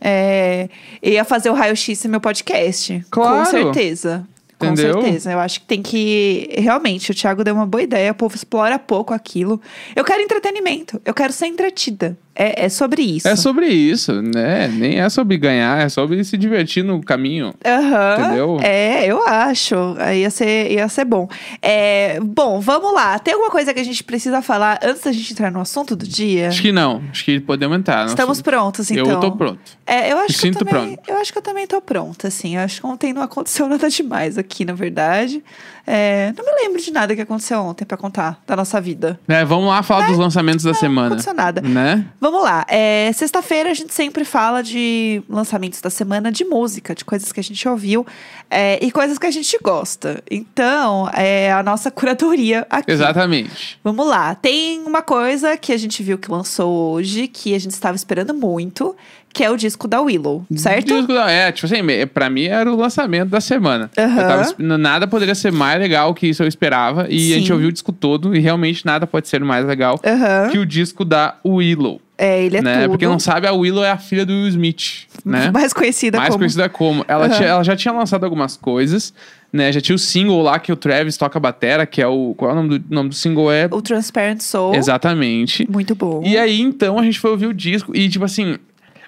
É, 0.01 0.69
ia 1.03 1.23
fazer 1.25 1.49
o 1.49 1.53
raio-x 1.53 2.03
no 2.05 2.11
meu 2.11 2.21
podcast. 2.21 3.05
Claro. 3.11 3.37
Com 3.39 3.45
certeza. 3.45 4.25
Com 4.57 4.67
Entendeu? 4.67 5.01
certeza. 5.01 5.31
Eu 5.31 5.39
acho 5.39 5.61
que 5.61 5.65
tem 5.65 5.81
que. 5.81 6.49
Realmente, 6.57 7.11
o 7.11 7.15
Thiago 7.15 7.43
deu 7.45 7.53
uma 7.55 7.65
boa 7.65 7.81
ideia. 7.81 8.11
O 8.11 8.15
povo 8.15 8.35
explora 8.35 8.77
pouco 8.77 9.13
aquilo. 9.13 9.61
Eu 9.95 10.03
quero 10.03 10.21
entretenimento. 10.21 11.01
Eu 11.05 11.13
quero 11.13 11.31
ser 11.31 11.47
entretida. 11.47 12.17
É, 12.41 12.65
é 12.65 12.69
sobre 12.69 13.01
isso. 13.01 13.27
É 13.27 13.35
sobre 13.35 13.67
isso, 13.67 14.21
né? 14.21 14.69
Nem 14.69 14.99
é 15.01 15.09
sobre 15.09 15.37
ganhar, 15.37 15.81
é 15.81 15.89
sobre 15.89 16.23
se 16.23 16.37
divertir 16.37 16.85
no 16.85 17.03
caminho. 17.03 17.53
Aham. 17.65 18.15
Entendeu? 18.17 18.59
É, 18.61 19.05
eu 19.05 19.27
acho. 19.27 19.75
Aí 19.99 20.21
Ia 20.21 20.29
ser, 20.29 20.71
ia 20.71 20.87
ser 20.87 21.03
bom. 21.05 21.27
É, 21.61 22.17
bom, 22.21 22.59
vamos 22.61 22.93
lá. 22.93 23.19
Tem 23.19 23.33
alguma 23.33 23.51
coisa 23.51 23.73
que 23.73 23.79
a 23.79 23.83
gente 23.83 24.03
precisa 24.03 24.41
falar 24.41 24.79
antes 24.83 25.01
da 25.03 25.11
gente 25.11 25.33
entrar 25.33 25.51
no 25.51 25.59
assunto 25.59 25.95
do 25.95 26.07
dia? 26.07 26.47
Acho 26.47 26.61
que 26.61 26.71
não. 26.71 27.01
Acho 27.11 27.25
que 27.25 27.39
podemos 27.41 27.77
entrar. 27.77 28.05
Estamos 28.05 28.37
assunto. 28.37 28.45
prontos, 28.45 28.89
então. 28.91 29.05
Eu 29.09 29.19
tô 29.19 29.31
pronto. 29.33 29.59
É, 29.85 30.11
eu 30.11 30.17
acho 30.19 30.27
Me 30.27 30.33
que 30.33 30.33
eu 30.33 30.39
sinto 30.53 30.65
também, 30.65 30.95
pronto. 30.95 31.09
Eu 31.09 31.17
acho 31.17 31.31
que 31.33 31.37
eu 31.37 31.41
também 31.41 31.67
tô 31.67 31.81
pronta, 31.81 32.27
assim. 32.29 32.55
Eu 32.55 32.61
acho 32.63 32.79
que 32.81 32.87
ontem 32.87 33.11
não 33.11 33.21
aconteceu 33.21 33.67
nada 33.69 33.89
demais 33.89 34.37
aqui, 34.37 34.63
na 34.63 34.73
verdade. 34.73 35.43
É, 35.91 36.31
não 36.37 36.45
me 36.45 36.51
lembro 36.61 36.79
de 36.79 36.91
nada 36.91 37.15
que 37.15 37.21
aconteceu 37.21 37.59
ontem 37.61 37.83
pra 37.83 37.97
contar 37.97 38.39
da 38.45 38.55
nossa 38.55 38.79
vida. 38.79 39.19
É, 39.27 39.43
vamos 39.43 39.67
lá 39.69 39.81
falar 39.81 40.05
dos 40.07 40.19
lançamentos 40.19 40.63
da 40.63 40.71
Não 40.71 40.79
semana. 40.79 41.07
aconteceu 41.07 41.33
nada. 41.33 41.61
Né? 41.61 42.05
Vamos 42.21 42.28
lá. 42.43 42.65
É, 42.67 43.11
Sexta-feira 43.13 43.71
a 43.71 43.73
gente 43.73 43.93
sempre 43.93 44.23
fala 44.23 44.61
de 44.61 45.21
lançamentos 45.27 45.81
da 45.81 45.89
semana 45.89 46.31
de 46.31 46.43
música, 46.45 46.93
de 46.93 47.03
coisas 47.03 47.31
que 47.31 47.39
a 47.39 47.43
gente 47.43 47.67
ouviu 47.67 48.05
é, 48.49 48.77
e 48.83 48.91
coisas 48.91 49.17
que 49.17 49.25
a 49.25 49.31
gente 49.31 49.57
gosta. 49.63 50.23
Então, 50.29 51.09
é 51.13 51.51
a 51.51 51.63
nossa 51.63 51.89
curadoria 51.91 52.65
aqui. 52.69 52.91
Exatamente. 52.91 53.79
Vamos 53.83 54.07
lá. 54.07 54.35
Tem 54.35 54.79
uma 54.81 55.01
coisa 55.01 55.57
que 55.57 55.71
a 55.73 55.77
gente 55.77 56.03
viu 56.03 56.17
que 56.17 56.29
lançou 56.31 56.91
hoje, 56.93 57.27
que 57.27 57.55
a 57.55 57.59
gente 57.59 57.71
estava 57.71 57.95
esperando 57.95 58.33
muito, 58.33 58.95
que 59.33 59.43
é 59.43 59.49
o 59.51 59.55
disco 59.55 59.87
da 59.87 60.01
Willow, 60.01 60.43
certo? 60.57 60.87
Disco 60.87 61.13
da- 61.13 61.29
É, 61.29 61.51
tipo 61.51 61.65
assim, 61.67 61.83
pra 62.13 62.29
mim 62.29 62.45
era 62.45 62.71
o 62.71 62.75
lançamento 62.75 63.29
da 63.29 63.39
semana. 63.39 63.89
Eu 63.95 64.07
tava 64.15 64.77
nada 64.77 65.07
poderia 65.07 65.35
ser 65.35 65.51
mais 65.51 65.79
legal 65.79 66.13
que 66.13 66.27
isso 66.27 66.41
eu 66.43 66.47
esperava. 66.47 67.05
E 67.09 67.33
a 67.33 67.35
gente 67.37 67.47
Sim. 67.47 67.53
ouviu 67.53 67.69
o 67.69 67.71
disco 67.71 67.91
todo 67.91 68.35
e 68.35 68.39
realmente 68.39 68.85
nada 68.85 69.05
pode 69.05 69.27
ser 69.27 69.43
mais 69.43 69.65
legal 69.65 69.99
Aham. 70.03 70.49
que 70.51 70.57
o 70.57 70.65
disco 70.65 71.05
da 71.05 71.35
Willow. 71.45 72.01
É, 72.21 72.43
ele 72.43 72.57
é 72.57 72.61
né? 72.61 72.81
tudo. 72.81 72.89
Porque 72.91 73.07
não 73.07 73.17
sabe, 73.17 73.47
a 73.47 73.53
Willow 73.53 73.81
é 73.83 73.89
a 73.91 73.97
filha 73.97 74.25
do 74.25 74.33
Will 74.33 74.49
Smith, 74.49 75.07
né? 75.23 75.49
Mais 75.55 75.71
conhecida 75.71 76.17
Mais 76.17 76.29
como... 76.31 76.39
conhecida 76.39 76.67
como. 76.67 77.05
Ela, 77.07 77.29
tinha- 77.29 77.47
ela 77.47 77.63
já 77.63 77.77
tinha 77.77 77.93
lançado 77.93 78.25
algumas 78.25 78.57
coisas, 78.57 79.13
né? 79.53 79.71
Já 79.71 79.79
tinha 79.79 79.95
o 79.95 79.99
single 79.99 80.41
lá 80.41 80.59
que 80.59 80.69
o 80.71 80.75
Travis 80.75 81.15
toca 81.15 81.39
batera, 81.39 81.85
que 81.85 82.01
é 82.01 82.07
o. 82.07 82.33
Qual 82.35 82.51
é 82.51 82.53
o 82.53 82.57
nome 82.57 82.77
do, 82.79 82.93
nome 82.93 83.09
do 83.09 83.15
single? 83.15 83.49
É. 83.49 83.69
O 83.71 83.81
Transparent 83.81 84.41
Soul. 84.41 84.75
Exatamente. 84.75 85.65
Muito 85.71 85.95
bom. 85.95 86.21
E 86.25 86.37
aí, 86.37 86.59
então, 86.59 86.99
a 86.99 87.03
gente 87.03 87.17
foi 87.17 87.31
ouvir 87.31 87.45
o 87.47 87.53
disco. 87.53 87.95
E, 87.95 88.09
tipo 88.09 88.25
assim, 88.25 88.57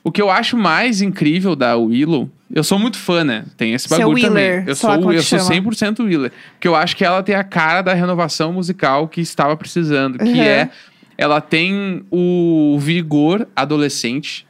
o 0.03 0.11
que 0.11 0.21
eu 0.21 0.29
acho 0.29 0.55
mais 0.55 1.01
incrível 1.01 1.55
da 1.55 1.75
Willow. 1.75 2.29
Eu 2.53 2.63
sou 2.65 2.77
muito 2.77 2.97
fã, 2.97 3.23
né? 3.23 3.45
Tem 3.55 3.73
esse 3.73 3.87
bagulho 3.87 4.09
Wheeler, 4.15 4.29
também. 4.57 4.67
Eu 4.67 4.75
sou, 4.75 5.11
eu 5.13 5.21
sou 5.23 5.39
chama. 5.39 5.51
100% 5.51 5.99
Wheeler. 6.05 6.31
Porque 6.53 6.67
eu 6.67 6.75
acho 6.75 6.97
que 6.97 7.05
ela 7.05 7.23
tem 7.23 7.33
a 7.33 7.45
cara 7.45 7.81
da 7.81 7.93
renovação 7.93 8.51
musical 8.51 9.07
que 9.07 9.21
estava 9.21 9.55
precisando. 9.55 10.17
Que 10.17 10.25
Uhum. 10.25 10.41
é. 10.41 10.69
Ela 11.21 11.39
tem 11.39 12.03
o 12.09 12.77
vigor 12.79 13.47
adolescente. 13.55 14.43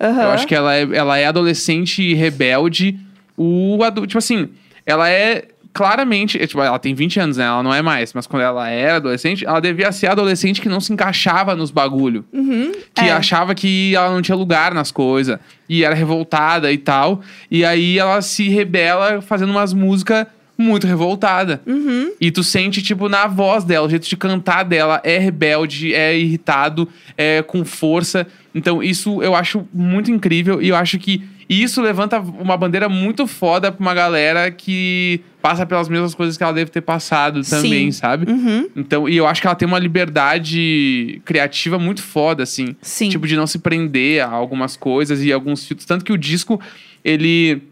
Aham. 0.00 0.22
Eu 0.22 0.30
acho 0.30 0.46
que 0.46 0.54
ela 0.54 0.74
é, 0.74 0.82
ela 0.92 1.18
é 1.18 1.26
adolescente 1.26 2.02
e 2.02 2.14
rebelde. 2.14 2.98
O 3.36 3.82
adulto, 3.84 4.06
tipo 4.06 4.18
assim, 4.18 4.48
ela 4.86 5.10
é 5.10 5.44
claramente, 5.74 6.42
é, 6.42 6.46
tipo, 6.46 6.62
ela 6.62 6.78
tem 6.78 6.94
20 6.94 7.20
anos, 7.20 7.36
né? 7.36 7.44
Ela 7.44 7.62
não 7.62 7.74
é 7.74 7.82
mais, 7.82 8.14
mas 8.14 8.26
quando 8.26 8.42
ela 8.44 8.66
era 8.70 8.96
adolescente, 8.96 9.44
ela 9.44 9.60
devia 9.60 9.92
ser 9.92 10.06
adolescente 10.06 10.58
que 10.62 10.70
não 10.70 10.80
se 10.80 10.90
encaixava 10.90 11.54
nos 11.54 11.70
bagulho. 11.70 12.24
Uhum, 12.32 12.72
Que 12.94 13.04
é. 13.04 13.12
achava 13.12 13.54
que 13.54 13.94
ela 13.94 14.08
não 14.10 14.22
tinha 14.22 14.36
lugar 14.36 14.72
nas 14.72 14.90
coisas. 14.90 15.38
E 15.68 15.84
era 15.84 15.94
revoltada 15.94 16.72
e 16.72 16.78
tal. 16.78 17.20
E 17.50 17.62
aí 17.62 17.98
ela 17.98 18.22
se 18.22 18.48
rebela 18.48 19.20
fazendo 19.20 19.50
umas 19.50 19.74
músicas 19.74 20.26
muito 20.58 20.86
revoltada. 20.86 21.60
Uhum. 21.66 22.12
E 22.20 22.30
tu 22.30 22.42
sente, 22.42 22.82
tipo, 22.82 23.08
na 23.08 23.26
voz 23.26 23.64
dela, 23.64 23.86
o 23.86 23.90
jeito 23.90 24.08
de 24.08 24.16
cantar 24.16 24.64
dela 24.64 25.00
é 25.04 25.18
rebelde, 25.18 25.94
é 25.94 26.16
irritado, 26.16 26.88
é 27.16 27.42
com 27.42 27.64
força. 27.64 28.26
Então, 28.54 28.82
isso 28.82 29.22
eu 29.22 29.34
acho 29.34 29.66
muito 29.72 30.10
incrível 30.10 30.62
e 30.62 30.68
eu 30.68 30.76
acho 30.76 30.98
que 30.98 31.22
isso 31.48 31.80
levanta 31.80 32.18
uma 32.18 32.56
bandeira 32.56 32.88
muito 32.88 33.26
foda 33.26 33.70
pra 33.70 33.80
uma 33.80 33.94
galera 33.94 34.50
que 34.50 35.20
passa 35.40 35.64
pelas 35.64 35.88
mesmas 35.88 36.12
coisas 36.12 36.36
que 36.36 36.42
ela 36.42 36.52
deve 36.52 36.72
ter 36.72 36.80
passado 36.80 37.40
também, 37.42 37.92
Sim. 37.92 37.92
sabe? 37.92 38.30
Uhum. 38.30 38.68
Então, 38.74 39.08
e 39.08 39.16
eu 39.16 39.26
acho 39.28 39.40
que 39.40 39.46
ela 39.46 39.54
tem 39.54 39.68
uma 39.68 39.78
liberdade 39.78 41.20
criativa 41.24 41.78
muito 41.78 42.02
foda, 42.02 42.42
assim. 42.42 42.74
Sim. 42.82 43.10
Tipo, 43.10 43.28
de 43.28 43.36
não 43.36 43.46
se 43.46 43.60
prender 43.60 44.24
a 44.24 44.28
algumas 44.28 44.76
coisas 44.76 45.22
e 45.22 45.32
alguns 45.32 45.64
filtros. 45.64 45.86
Tanto 45.86 46.04
que 46.04 46.12
o 46.12 46.18
disco, 46.18 46.60
ele 47.04 47.62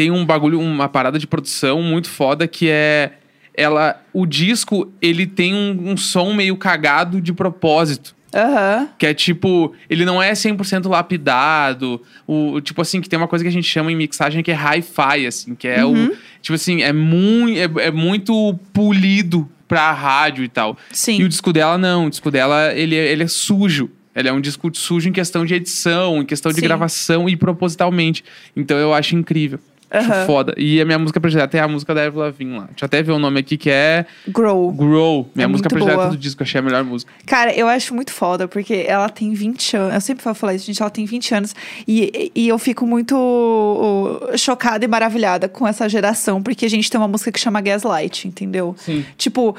tem 0.00 0.10
um 0.10 0.24
bagulho, 0.24 0.58
uma 0.58 0.88
parada 0.88 1.18
de 1.18 1.26
produção 1.26 1.82
muito 1.82 2.08
foda 2.08 2.48
que 2.48 2.68
é. 2.70 3.12
Ela. 3.54 4.00
O 4.14 4.24
disco, 4.24 4.90
ele 5.02 5.26
tem 5.26 5.54
um, 5.54 5.90
um 5.90 5.96
som 5.96 6.32
meio 6.32 6.56
cagado 6.56 7.20
de 7.20 7.32
propósito. 7.34 8.14
Aham. 8.34 8.88
Que 8.96 9.06
é 9.06 9.12
tipo, 9.12 9.74
ele 9.90 10.04
não 10.06 10.22
é 10.22 10.32
100% 10.32 10.88
lapidado. 10.88 12.00
O, 12.26 12.60
tipo 12.62 12.80
assim, 12.80 13.00
que 13.02 13.08
tem 13.10 13.18
uma 13.18 13.28
coisa 13.28 13.44
que 13.44 13.48
a 13.48 13.52
gente 13.52 13.68
chama 13.68 13.92
em 13.92 13.96
mixagem 13.96 14.42
que 14.42 14.50
é 14.50 14.54
hi-fi, 14.54 15.26
assim, 15.26 15.54
que 15.54 15.68
é 15.68 15.84
Uhum. 15.84 16.06
o. 16.06 16.16
Tipo 16.40 16.54
assim, 16.54 16.80
é, 16.82 16.92
mui, 16.92 17.58
é, 17.58 17.64
é 17.86 17.90
muito 17.90 18.58
polido 18.72 19.46
pra 19.68 19.92
rádio 19.92 20.42
e 20.44 20.48
tal. 20.48 20.78
Sim. 20.90 21.18
E 21.20 21.24
o 21.24 21.28
disco 21.28 21.52
dela, 21.52 21.76
não. 21.76 22.06
O 22.06 22.10
disco 22.10 22.30
dela, 22.30 22.72
ele, 22.74 22.96
é- 22.96 23.12
ele 23.12 23.24
é 23.24 23.28
sujo. 23.28 23.90
Ele 24.14 24.28
é 24.28 24.32
um 24.32 24.40
disco 24.40 24.70
sujo 24.74 25.08
em 25.08 25.12
questão 25.12 25.44
de 25.44 25.54
edição, 25.54 26.22
em 26.22 26.24
questão 26.26 26.50
de 26.50 26.56
Sim. 26.60 26.62
gravação 26.66 27.28
e 27.28 27.36
propositalmente. 27.36 28.24
Então 28.56 28.76
eu 28.78 28.92
acho 28.94 29.14
incrível. 29.14 29.58
Acho 29.90 30.26
foda. 30.26 30.54
E 30.56 30.80
a 30.80 30.84
minha 30.84 30.98
música 30.98 31.20
predileta 31.20 31.56
é 31.56 31.60
a 31.60 31.66
música 31.68 31.92
da 31.94 32.04
Avril 32.06 32.22
Lavigne 32.22 32.52
lá. 32.58 32.66
Deixa 32.70 32.84
eu 32.84 32.86
até 32.86 33.02
ver 33.02 33.12
o 33.12 33.18
nome 33.18 33.40
aqui, 33.40 33.56
que 33.56 33.68
é 33.68 34.06
Grow. 34.28 34.70
Grow. 34.72 35.28
Minha 35.34 35.44
É 35.44 35.48
música 35.48 35.68
predileta 35.68 35.96
boa. 35.98 36.10
do 36.10 36.16
disco. 36.16 36.42
Achei 36.42 36.60
a 36.60 36.62
melhor 36.62 36.84
música. 36.84 37.12
Cara, 37.26 37.52
eu 37.54 37.66
acho 37.66 37.94
muito 37.94 38.12
foda, 38.12 38.46
porque 38.46 38.84
ela 38.86 39.08
tem 39.08 39.32
20 39.32 39.76
anos. 39.76 39.94
Eu 39.94 40.00
sempre 40.00 40.22
falo 40.22 40.34
falar 40.36 40.54
isso, 40.54 40.66
gente. 40.66 40.80
Ela 40.80 40.90
tem 40.90 41.04
20 41.04 41.34
anos. 41.34 41.54
E, 41.88 42.30
e 42.34 42.48
eu 42.48 42.58
fico 42.58 42.86
muito 42.86 44.30
chocada 44.36 44.84
e 44.84 44.88
maravilhada 44.88 45.48
com 45.48 45.66
essa 45.66 45.88
geração, 45.88 46.42
porque 46.42 46.64
a 46.66 46.70
gente 46.70 46.90
tem 46.90 47.00
uma 47.00 47.08
música 47.08 47.32
que 47.32 47.40
chama 47.40 47.60
Gaslight, 47.60 48.28
entendeu? 48.28 48.74
Sim. 48.78 49.04
Tipo, 49.16 49.56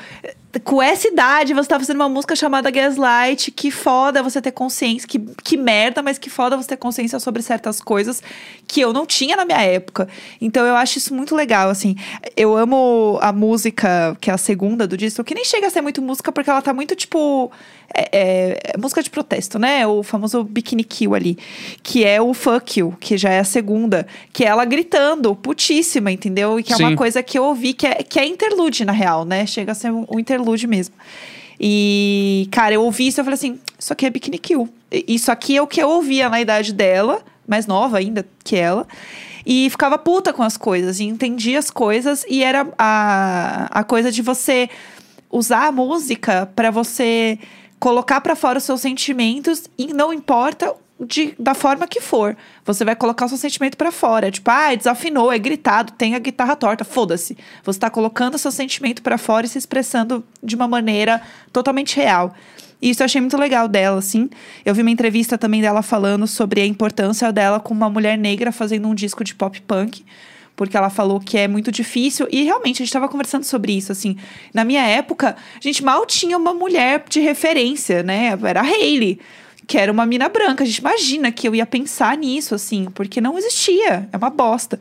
com 0.60 0.82
essa 0.82 1.08
idade, 1.08 1.54
você 1.54 1.70
tá 1.70 1.80
fazendo 1.80 1.98
uma 1.98 2.10
música 2.10 2.36
chamada 2.36 2.70
Gaslight. 2.70 3.52
Que 3.52 3.72
foda 3.72 4.22
você 4.22 4.42
ter 4.42 4.52
consciência. 4.52 5.08
Que, 5.08 5.20
que 5.20 5.58
merda, 5.58 6.02
mas 6.02 6.18
que 6.18 6.30
foda 6.30 6.58
você 6.58 6.70
ter 6.70 6.78
consciência 6.78 7.20
sobre 7.20 7.42
certas 7.42 7.80
coisas 7.80 8.22
que 8.68 8.82
eu 8.82 8.92
não 8.92 9.06
tinha 9.06 9.36
na 9.36 9.46
minha 9.46 9.62
época. 9.62 10.08
Então 10.40 10.66
eu 10.66 10.76
acho 10.76 10.98
isso 10.98 11.14
muito 11.14 11.36
legal, 11.36 11.70
assim. 11.70 11.96
Eu 12.36 12.56
amo 12.56 13.18
a 13.22 13.32
música, 13.32 14.16
que 14.20 14.30
é 14.30 14.34
a 14.34 14.38
segunda 14.38 14.88
do 14.88 14.98
disco, 14.98 15.24
que 15.24 15.36
nem 15.36 15.46
chega 15.46 15.68
a 15.68 15.70
ser 15.70 15.82
muito 15.82 16.02
música, 16.02 16.32
porque 16.32 16.50
ela 16.50 16.62
tá 16.62 16.74
muito, 16.74 16.96
tipo. 16.96 17.52
É, 17.94 18.10
é- 18.12 18.60
é 18.74 18.78
música 18.78 19.02
de 19.04 19.10
protesto, 19.10 19.58
né? 19.60 19.86
O 19.86 20.04
famoso 20.04 20.44
Bikini 20.44 20.84
Kill 20.84 21.14
ali. 21.16 21.38
Que 21.84 22.04
é 22.06 22.22
o 22.22 22.34
Fuck 22.34 22.80
You, 22.80 22.96
que 23.00 23.18
já 23.18 23.30
é 23.32 23.40
a 23.40 23.44
segunda. 23.44 24.08
Que 24.34 24.44
é 24.44 24.48
ela 24.48 24.66
gritando, 24.66 25.36
putíssima, 25.36 26.12
entendeu? 26.12 26.60
E 26.60 26.64
que 26.64 26.74
é 26.74 26.78
Sim. 26.78 26.84
uma 26.84 26.96
coisa 26.96 27.22
que 27.22 27.38
eu 27.38 27.44
ouvi 27.44 27.74
que 27.74 27.88
é, 27.88 27.96
que 28.04 28.20
é 28.20 28.26
interlude, 28.26 28.86
na 28.86 28.92
real, 28.92 29.26
né? 29.26 29.46
Chega 29.46 29.72
a 29.72 29.76
ser 29.76 29.92
um, 29.92 30.06
um 30.10 30.20
interlude 30.20 30.68
mesmo. 30.68 30.96
E, 31.60 32.48
cara, 32.52 32.74
eu 32.74 32.82
ouvi 32.84 33.08
isso 33.08 33.20
e 33.20 33.22
eu 33.22 33.26
falei 33.26 33.36
assim: 33.36 33.60
isso 33.78 33.94
aqui 33.94 34.06
é 34.06 34.10
Bikini 34.10 34.40
Kill. 34.40 34.68
Isso 35.08 35.32
aqui 35.32 35.56
é 35.56 35.62
o 35.62 35.68
que 35.68 35.82
eu 35.82 35.90
ouvia 35.90 36.28
na 36.28 36.42
idade 36.42 36.74
dela, 36.74 37.22
mais 37.48 37.68
nova 37.68 37.98
ainda 38.00 38.26
que 38.44 38.56
ela. 38.56 38.88
E 39.46 39.70
ficava 39.70 39.98
puta 39.98 40.34
com 40.34 40.44
as 40.44 40.58
coisas, 40.58 41.00
e 41.00 41.04
entendia 41.06 41.60
as 41.60 41.70
coisas, 41.72 42.26
e 42.28 42.44
era 42.44 42.68
a, 42.78 43.68
a 43.72 43.84
coisa 43.84 44.12
de 44.12 44.22
você 44.22 44.70
usar 45.32 45.68
a 45.68 45.72
música 45.72 46.50
pra 46.56 46.70
você 46.72 47.40
colocar 47.82 48.22
pra 48.22 48.36
fora 48.36 48.60
os 48.60 48.64
seus 48.64 48.80
sentimentos, 48.80 49.64
e 49.76 49.92
não 49.92 50.14
importa 50.14 50.72
de, 51.00 51.34
da 51.40 51.56
forma 51.56 51.88
que 51.88 52.00
for. 52.00 52.38
Você 52.64 52.86
vai 52.86 52.96
colocar 52.96 53.26
o 53.26 53.30
seu 53.30 53.40
sentimento 53.40 53.76
pra 53.76 53.92
fora. 53.92 54.30
Tipo, 54.30 54.52
ah, 54.52 54.76
desafinou, 54.76 55.32
é 55.32 55.40
gritado, 55.40 55.92
tem 55.94 56.14
a 56.14 56.20
guitarra 56.20 56.56
torta, 56.56 56.86
foda-se. 56.86 57.36
Você 57.64 57.80
tá 57.80 57.90
colocando 57.90 58.36
o 58.36 58.38
seu 58.38 58.52
sentimento 58.52 59.02
pra 59.02 59.18
fora 59.18 59.48
e 59.48 59.50
se 59.50 59.58
expressando 59.58 60.24
de 60.44 60.56
uma 60.56 60.68
maneira 60.68 61.24
totalmente 61.52 61.96
real. 61.96 62.36
E 62.80 62.92
isso 62.92 63.02
eu 63.02 63.06
achei 63.06 63.20
muito 63.20 63.36
legal 63.36 63.68
dela, 63.68 63.98
assim. 63.98 64.30
Eu 64.64 64.76
vi 64.76 64.84
uma 64.84 64.92
entrevista 64.92 65.36
também 65.36 65.60
dela 65.60 65.82
falando 65.82 66.28
sobre 66.28 66.62
a 66.62 66.66
importância 66.68 67.32
dela 67.32 67.60
com 67.60 67.74
uma 67.74 67.90
mulher 67.90 68.16
negra 68.16 68.52
fazendo 68.52 68.88
um 68.88 68.94
disco 68.94 69.24
de 69.24 69.34
pop 69.34 69.60
punk. 69.62 70.06
Porque 70.62 70.78
ela 70.78 70.92
falou 70.92 71.20
que 71.20 71.40
é 71.40 71.48
muito 71.48 71.72
difícil. 71.72 72.28
E 72.32 72.44
realmente, 72.44 72.84
a 72.84 72.86
gente 72.86 72.94
tava 72.94 73.10
conversando 73.10 73.44
sobre 73.44 73.76
isso, 73.76 73.92
assim. 73.92 74.16
Na 74.54 74.64
minha 74.64 74.84
época, 74.84 75.36
a 75.56 75.60
gente 75.60 75.84
mal 75.84 76.06
tinha 76.06 76.38
uma 76.38 76.54
mulher 76.54 77.04
de 77.10 77.20
referência, 77.20 78.04
né? 78.04 78.38
Era 78.44 78.62
a 78.62 78.64
Hailey, 78.64 79.20
que 79.66 79.76
era 79.76 79.92
uma 79.92 80.06
mina 80.06 80.30
branca. 80.30 80.64
A 80.64 80.68
gente 80.68 80.78
imagina 80.78 81.32
que 81.32 81.48
eu 81.48 81.56
ia 81.56 81.66
pensar 81.66 82.16
nisso, 82.16 82.54
assim, 82.54 82.86
porque 82.94 83.20
não 83.20 83.40
existia. 83.40 84.08
É 84.14 84.18
uma 84.18 84.30
bosta. 84.30 84.80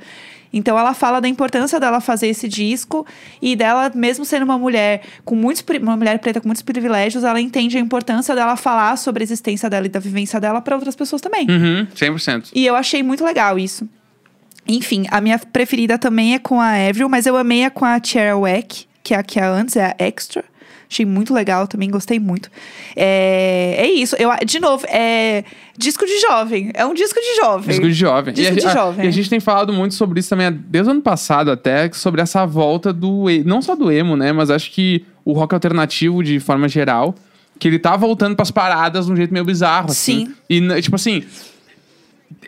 Então 0.52 0.78
ela 0.78 0.92
fala 0.92 1.18
da 1.18 1.28
importância 1.28 1.80
dela 1.80 1.98
fazer 1.98 2.26
esse 2.26 2.46
disco 2.46 3.06
e 3.40 3.56
dela, 3.56 3.90
mesmo 3.94 4.26
sendo 4.26 4.42
uma 4.42 4.58
mulher 4.58 5.00
com 5.24 5.34
muitos 5.34 5.64
uma 5.80 5.96
mulher 5.96 6.18
preta 6.18 6.42
com 6.42 6.48
muitos 6.48 6.62
privilégios, 6.62 7.24
ela 7.24 7.40
entende 7.40 7.78
a 7.78 7.80
importância 7.80 8.34
dela 8.34 8.54
falar 8.54 8.98
sobre 8.98 9.22
a 9.22 9.24
existência 9.24 9.70
dela 9.70 9.86
e 9.86 9.88
da 9.88 10.00
vivência 10.00 10.38
dela 10.38 10.60
para 10.60 10.76
outras 10.76 10.94
pessoas 10.94 11.22
também. 11.22 11.46
Uhum, 11.48 11.86
100%. 11.94 12.50
E 12.54 12.66
eu 12.66 12.76
achei 12.76 13.02
muito 13.02 13.24
legal 13.24 13.58
isso. 13.58 13.88
Enfim, 14.68 15.06
a 15.10 15.20
minha 15.20 15.38
preferida 15.38 15.98
também 15.98 16.34
é 16.34 16.38
com 16.38 16.60
a 16.60 16.72
Avril, 16.88 17.08
mas 17.08 17.26
eu 17.26 17.36
amei 17.36 17.64
a 17.64 17.70
com 17.70 17.84
a 17.84 17.98
Tiara 17.98 18.36
Wack, 18.36 18.86
que 19.02 19.14
é 19.14 19.16
a 19.18 19.22
que 19.22 19.40
é 19.40 19.44
antes, 19.44 19.76
é 19.76 19.84
a 19.86 19.94
Extra. 20.04 20.44
Achei 20.88 21.06
muito 21.06 21.32
legal 21.32 21.68
também, 21.68 21.88
gostei 21.88 22.18
muito. 22.18 22.50
É, 22.96 23.76
é 23.78 23.90
isso. 23.92 24.16
Eu, 24.16 24.28
de 24.44 24.58
novo, 24.58 24.84
é 24.88 25.44
disco 25.78 26.04
de 26.04 26.18
jovem. 26.20 26.70
É 26.74 26.84
um 26.84 26.92
disco 26.94 27.18
de 27.20 27.36
jovem. 27.40 27.68
Disco 27.68 27.86
de 27.86 27.94
jovem. 27.94 28.34
Disco 28.34 28.54
e, 28.54 28.58
a, 28.58 28.60
de 28.60 28.66
a- 28.66 28.72
jovem. 28.74 29.04
e 29.04 29.08
a 29.08 29.10
gente 29.12 29.30
tem 29.30 29.38
falado 29.38 29.72
muito 29.72 29.94
sobre 29.94 30.18
isso 30.18 30.28
também, 30.28 30.50
desde 30.52 30.88
o 30.88 30.92
ano 30.92 31.00
passado 31.00 31.50
até, 31.50 31.90
sobre 31.92 32.20
essa 32.20 32.44
volta 32.44 32.92
do. 32.92 33.26
Não 33.44 33.62
só 33.62 33.76
do 33.76 33.90
emo, 33.90 34.16
né? 34.16 34.32
Mas 34.32 34.50
acho 34.50 34.70
que 34.72 35.04
o 35.24 35.32
rock 35.32 35.54
alternativo, 35.54 36.24
de 36.24 36.40
forma 36.40 36.68
geral, 36.68 37.14
que 37.58 37.68
ele 37.68 37.78
tá 37.78 37.96
voltando 37.96 38.34
pras 38.34 38.50
paradas 38.50 39.06
de 39.06 39.12
um 39.12 39.16
jeito 39.16 39.32
meio 39.32 39.44
bizarro, 39.44 39.90
assim. 39.92 40.26
Sim. 40.26 40.34
E, 40.48 40.60
n- 40.60 40.82
tipo 40.82 40.96
assim. 40.96 41.22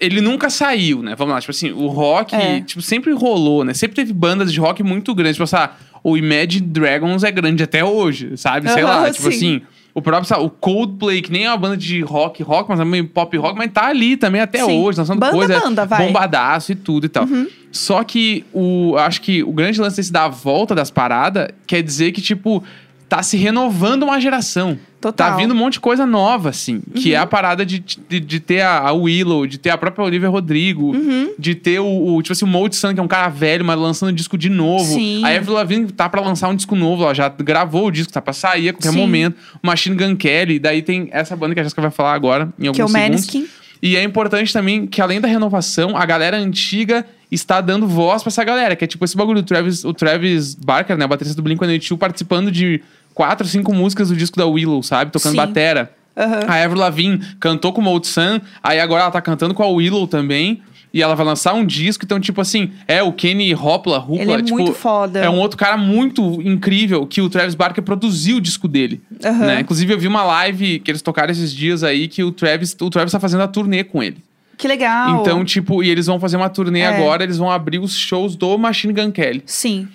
Ele 0.00 0.20
nunca 0.20 0.48
saiu, 0.50 1.02
né? 1.02 1.14
Vamos 1.16 1.34
lá, 1.34 1.40
tipo 1.40 1.50
assim, 1.50 1.70
o 1.72 1.86
rock, 1.88 2.34
É. 2.34 2.60
tipo, 2.60 2.80
sempre 2.82 3.12
rolou, 3.12 3.64
né? 3.64 3.74
Sempre 3.74 3.96
teve 3.96 4.12
bandas 4.12 4.52
de 4.52 4.58
rock 4.60 4.82
muito 4.82 5.14
grandes. 5.14 5.36
Tipo, 5.36 5.56
ah, 5.56 5.72
o 6.02 6.16
Imagine 6.16 6.66
Dragons 6.66 7.22
é 7.24 7.30
grande 7.30 7.62
até 7.62 7.84
hoje, 7.84 8.36
sabe? 8.36 8.70
Sei 8.70 8.82
lá, 8.82 9.00
Aham, 9.02 9.10
tipo 9.10 9.30
sim. 9.30 9.36
assim. 9.36 9.62
O 9.94 10.00
próprio, 10.00 10.26
sabe, 10.26 10.42
o 10.42 10.48
Coldplay, 10.48 11.20
que 11.20 11.30
nem 11.30 11.44
é 11.44 11.50
uma 11.50 11.56
banda 11.58 11.76
de 11.76 12.00
rock, 12.00 12.42
rock, 12.42 12.70
mas 12.70 12.80
é 12.80 12.84
meio 12.84 13.06
pop 13.06 13.36
rock, 13.36 13.58
mas 13.58 13.70
tá 13.70 13.88
ali 13.88 14.16
também 14.16 14.40
até 14.40 14.64
Sim. 14.64 14.72
hoje, 14.80 14.96
lançando 14.98 15.20
Banda, 15.20 15.32
coisa 15.32 15.60
banda, 15.60 15.84
vai. 15.84 16.00
Uhum. 16.00 16.06
bombadaço 16.06 16.72
e 16.72 16.74
tudo 16.74 17.04
e 17.04 17.08
tal. 17.10 17.28
Só 17.70 18.02
que 18.02 18.42
o, 18.54 18.96
acho 18.96 19.20
que 19.20 19.42
o 19.42 19.52
grande 19.52 19.78
lance 19.78 19.96
desse 19.96 20.10
da 20.10 20.28
volta 20.28 20.74
das 20.74 20.90
paradas 20.90 21.48
quer 21.66 21.82
dizer 21.82 22.10
que, 22.12 22.22
tipo, 22.22 22.64
tá 23.12 23.23
se 23.23 23.37
renovando 23.37 24.04
uma 24.04 24.19
geração. 24.19 24.78
Total. 24.99 25.26
Uhum. 25.28 25.33
Tá 25.35 25.37
vindo 25.42 25.52
um 25.52 25.54
monte 25.57 25.75
de 25.75 25.81
coisa 25.81 26.07
nova, 26.07 26.49
assim. 26.49 26.81
Que 26.95 27.12
é 27.12 27.19
a 27.19 27.26
parada 27.26 27.66
de, 27.66 27.78
de, 28.09 28.19
de 28.21 28.40
ter 28.40 28.62
a, 28.62 28.78
a 28.78 28.92
Willow, 28.92 29.47
de 29.47 29.59
ter 29.59 29.69
a 29.69 29.76
própria 29.76 30.02
Olivia 30.02 30.31
Rodrigo, 30.31 30.95
Uhum. 30.97 31.35
de 31.38 31.54
ter 31.54 31.78
o, 31.78 32.14
o, 32.14 32.23
tipo 32.23 32.33
assim, 32.33 32.47
o 32.47 32.49
Mold 32.49 32.75
Sun, 32.75 32.95
que 32.95 33.00
é 33.00 33.02
um 33.02 33.09
cara 33.09 33.28
velho, 33.28 33.66
mas 33.66 33.78
lançando 33.78 34.12
disco 34.14 34.38
de 34.38 34.49
novo. 34.49 34.95
Sim. 34.95 35.23
A 35.26 35.28
Avril 35.37 35.52
Lavigne 35.52 35.92
tá 35.92 36.09
pra 36.09 36.23
lançar 36.23 36.49
um 36.49 36.54
disco 36.57 36.75
novo, 36.75 37.02
ela 37.02 37.12
já 37.12 37.28
gravou 37.28 37.88
o 37.88 37.90
disco, 37.90 38.11
tá 38.11 38.23
pra 38.23 38.33
sair 38.33 38.71
a 38.71 38.73
qualquer 38.73 38.92
Sim. 38.92 38.97
momento. 38.97 39.37
O 39.62 39.66
Machine 39.66 39.95
Gun 39.95 40.16
Kelly, 40.16 40.59
daí 40.59 40.81
tem 40.81 41.11
essa 41.12 41.37
banda 41.37 41.52
que 41.52 41.61
a 41.61 41.64
Jessica 41.64 41.83
vai 41.83 41.90
falar 41.90 42.14
agora, 42.14 42.45
em 42.59 42.66
alguns 42.69 42.76
Que 42.76 42.81
é 42.81 42.85
o 42.85 42.88
segundos. 42.88 43.11
Maneskin. 43.11 43.47
E 43.83 43.97
é 43.97 44.02
importante 44.04 44.52
também 44.52 44.87
que, 44.87 45.02
além 45.02 45.21
da 45.21 45.26
renovação, 45.26 45.97
a 45.97 46.07
galera 46.07 46.37
antiga 46.38 47.04
está 47.33 47.61
dando 47.61 47.85
voz 47.88 48.23
pra 48.23 48.31
essa 48.31 48.45
galera. 48.45 48.76
Que 48.76 48.85
é 48.85 48.87
tipo 48.87 49.04
esse 49.04 49.16
bagulho 49.16 49.42
do 49.42 49.45
Travis, 49.45 49.85
o 49.85 49.92
Travis 49.92 50.54
Barker, 50.54 50.97
né? 50.97 51.04
O 51.04 51.09
baterista 51.09 51.42
do 51.42 51.49
Blink-182, 51.49 51.99
participando 51.99 52.49
de 52.52 52.81
quatro, 53.14 53.47
cinco 53.47 53.75
músicas 53.75 54.09
do 54.09 54.16
disco 54.16 54.38
da 54.38 54.47
Willow, 54.47 54.83
sabe? 54.83 55.11
Tocando 55.11 55.33
Sim. 55.33 55.37
batera. 55.37 55.92
Aham. 56.16 56.40
A 56.47 56.62
Avril 56.62 56.81
Lavigne 56.81 57.21
cantou 57.40 57.73
com 57.73 57.81
o 57.81 57.85
Mold 57.85 58.07
Sun, 58.07 58.40
aí 58.62 58.81
agora 58.81 59.02
ela 59.02 59.11
tá 59.11 59.21
cantando 59.21 59.54
com 59.54 59.62
a 59.62 59.69
Willow 59.69 60.07
também. 60.07 60.62
E 60.95 61.00
ela 61.00 61.14
vai 61.14 61.25
lançar 61.25 61.54
um 61.54 61.64
disco, 61.64 62.04
então, 62.04 62.21
tipo 62.21 62.38
assim, 62.38 62.71
é 62.87 63.02
o 63.02 63.14
Kenny 63.14 63.54
Hopla, 63.54 63.99
Hupla, 63.99 64.21
Ele 64.21 64.33
é 64.33 64.42
tipo, 64.42 64.59
muito 64.59 64.75
foda. 64.75 65.21
É 65.21 65.31
um 65.31 65.38
outro 65.38 65.57
cara 65.57 65.75
muito 65.75 66.42
incrível 66.42 67.07
que 67.07 67.23
o 67.23 67.31
Travis 67.31 67.54
Barker 67.54 67.83
produziu 67.83 68.37
o 68.37 68.40
disco 68.42 68.69
dele. 68.69 69.00
Aham. 69.25 69.47
Né? 69.47 69.61
Inclusive, 69.61 69.95
eu 69.95 69.99
vi 69.99 70.07
uma 70.07 70.23
live 70.23 70.81
que 70.81 70.90
eles 70.90 71.00
tocaram 71.00 71.33
esses 71.33 71.50
dias 71.50 71.83
aí 71.83 72.09
que 72.09 72.23
o 72.23 72.31
Travis, 72.31 72.76
o 72.78 72.90
Travis 72.90 73.11
tá 73.11 73.19
fazendo 73.19 73.42
a 73.42 73.49
turnê 73.49 73.83
com 73.85 74.02
ele. 74.02 74.19
Que 74.56 74.68
legal. 74.68 75.21
Então, 75.21 75.44
tipo, 75.44 75.82
e 75.82 75.90
eles 75.90 76.06
vão 76.06 76.21
fazer 76.21 76.37
uma 76.37 76.49
turnê 76.49 76.80
É. 76.80 76.87
agora, 76.87 77.25
eles 77.25 77.37
vão 77.38 77.50
abrir 77.50 77.78
os 77.80 77.97
shows 77.97 78.37
do 78.37 78.56
Machine 78.56 78.92
Gun 78.92 79.11
Kelly. 79.11 79.42
Sim. 79.47 79.88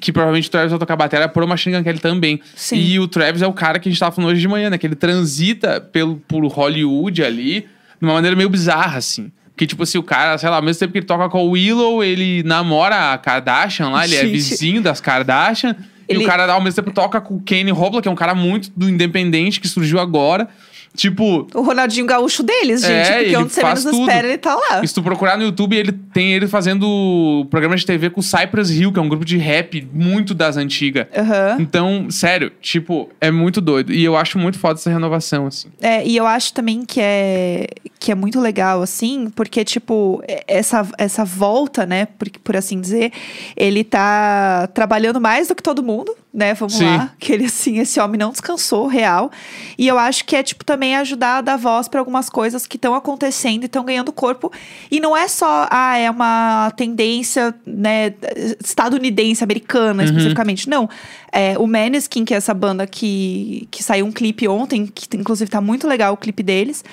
Que 0.00 0.12
provavelmente 0.12 0.48
o 0.48 0.50
Travis 0.50 0.70
vai 0.70 0.78
tocar 0.78 0.94
bateria 0.96 1.28
pro 1.28 1.46
Machine 1.48 1.76
Gun 1.76 1.82
Kelly 1.82 1.98
também. 1.98 2.40
Sim. 2.54 2.76
E 2.76 3.00
o 3.00 3.08
Travis 3.08 3.42
é 3.42 3.46
o 3.46 3.52
cara 3.52 3.78
que 3.78 3.88
a 3.88 3.92
gente 3.92 3.98
tava 3.98 4.14
falando 4.14 4.30
hoje 4.30 4.40
de 4.40 4.48
manhã, 4.48 4.70
né? 4.70 4.78
Que 4.78 4.86
ele 4.86 4.94
transita 4.94 5.80
pelo, 5.80 6.16
por 6.28 6.46
Hollywood 6.46 7.22
ali, 7.24 7.60
de 8.00 8.06
uma 8.06 8.14
maneira 8.14 8.36
meio 8.36 8.48
bizarra, 8.48 8.98
assim. 8.98 9.32
Porque, 9.50 9.66
tipo 9.66 9.82
assim, 9.82 9.98
o 9.98 10.02
cara, 10.02 10.38
sei 10.38 10.48
lá, 10.48 10.56
ao 10.56 10.62
mesmo 10.62 10.80
tempo 10.80 10.92
que 10.92 10.98
ele 10.98 11.06
toca 11.06 11.28
com 11.28 11.38
a 11.38 11.42
Willow, 11.42 12.02
ele 12.02 12.42
namora 12.42 13.12
a 13.12 13.18
Kardashian 13.18 13.90
lá, 13.90 14.04
ele 14.04 14.14
é 14.16 14.20
Gente. 14.22 14.32
vizinho 14.32 14.80
das 14.82 15.00
Kardashian. 15.00 15.76
E 16.08 16.14
Ele- 16.14 16.24
o 16.24 16.26
cara, 16.26 16.50
ao 16.52 16.60
mesmo 16.60 16.82
tempo, 16.82 16.94
toca 16.94 17.20
com 17.20 17.36
o 17.36 17.40
Kenny 17.42 17.72
Hopla, 17.72 18.02
que 18.02 18.08
é 18.08 18.10
um 18.10 18.14
cara 18.16 18.34
muito 18.34 18.70
do 18.76 18.88
independente, 18.88 19.60
que 19.60 19.68
surgiu 19.68 19.98
agora. 19.98 20.48
Tipo, 20.94 21.46
O 21.54 21.62
Ronaldinho 21.62 22.04
Gaúcho 22.04 22.42
deles, 22.42 22.82
gente. 22.82 22.90
É, 22.92 23.22
porque 23.22 23.36
onde 23.38 23.52
você 23.54 23.62
menos 23.64 23.82
tudo. 23.82 24.00
espera, 24.00 24.28
ele 24.28 24.36
tá 24.36 24.54
lá. 24.54 24.84
E 24.84 24.86
se 24.88 24.92
tu 24.92 25.02
procurar 25.02 25.38
no 25.38 25.44
YouTube, 25.44 25.74
ele 25.74 25.90
tem 25.90 26.34
ele 26.34 26.46
fazendo 26.46 27.46
programa 27.50 27.74
de 27.76 27.86
TV 27.86 28.10
com 28.10 28.20
o 28.20 28.22
Cypress 28.22 28.70
Hill, 28.70 28.92
que 28.92 28.98
é 28.98 29.02
um 29.02 29.08
grupo 29.08 29.24
de 29.24 29.38
rap 29.38 29.88
muito 29.90 30.34
das 30.34 30.58
antigas. 30.58 31.06
Aham. 31.16 31.56
Então, 31.60 32.10
sério, 32.10 32.52
tipo, 32.60 33.08
é 33.22 33.30
muito 33.30 33.58
doido. 33.62 33.90
E 33.90 34.04
eu 34.04 34.14
acho 34.18 34.38
muito 34.38 34.58
foda 34.58 34.78
essa 34.78 34.90
renovação, 34.90 35.46
assim. 35.46 35.68
É, 35.80 36.06
e 36.06 36.14
eu 36.14 36.26
acho 36.26 36.52
também 36.52 36.84
que 36.84 37.00
é, 37.00 37.68
que 37.98 38.12
é 38.12 38.14
muito 38.14 38.38
legal, 38.38 38.82
assim, 38.82 39.30
porque, 39.34 39.64
tipo, 39.64 40.22
é- 40.28 40.44
essa, 40.46 40.86
essa 40.98 41.24
volta, 41.24 41.86
né, 41.86 42.04
por, 42.18 42.28
por 42.44 42.54
assim 42.54 42.78
dizer, 42.78 43.12
ele 43.56 43.82
tá 43.82 44.66
trabalhando 44.74 45.18
mais 45.20 45.48
do 45.48 45.54
que 45.54 45.62
todo 45.62 45.82
mundo, 45.82 45.91
né? 46.32 46.54
Vamos 46.54 46.74
Sim. 46.74 46.84
lá. 46.84 47.12
Que 47.18 47.32
ele, 47.32 47.44
assim, 47.44 47.78
esse 47.78 48.00
homem 48.00 48.18
não 48.18 48.30
descansou, 48.30 48.86
real. 48.86 49.30
E 49.76 49.86
eu 49.86 49.98
acho 49.98 50.24
que 50.24 50.34
é, 50.34 50.42
tipo, 50.42 50.64
também 50.64 50.96
ajudar 50.96 51.38
a 51.38 51.40
dar 51.40 51.56
voz 51.56 51.88
para 51.88 52.00
algumas 52.00 52.30
coisas 52.30 52.66
que 52.66 52.76
estão 52.76 52.94
acontecendo 52.94 53.62
e 53.62 53.66
estão 53.66 53.84
ganhando 53.84 54.12
corpo. 54.12 54.50
E 54.90 54.98
não 54.98 55.16
é 55.16 55.28
só, 55.28 55.68
ah, 55.70 55.96
é 55.96 56.10
uma 56.10 56.72
tendência, 56.76 57.54
né, 57.66 58.14
estadunidense, 58.64 59.44
americana, 59.44 60.04
especificamente. 60.04 60.68
Não. 60.68 60.88
É, 61.30 61.58
o 61.58 61.66
Maneskin, 61.66 62.24
que 62.24 62.34
é 62.34 62.36
essa 62.36 62.54
banda 62.54 62.86
que, 62.86 63.68
que 63.70 63.82
saiu 63.82 64.06
um 64.06 64.12
clipe 64.12 64.48
ontem, 64.48 64.86
que 64.86 65.16
inclusive 65.16 65.50
tá 65.50 65.60
muito 65.60 65.86
legal 65.86 66.14
o 66.14 66.16
clipe 66.16 66.42
deles, 66.42 66.84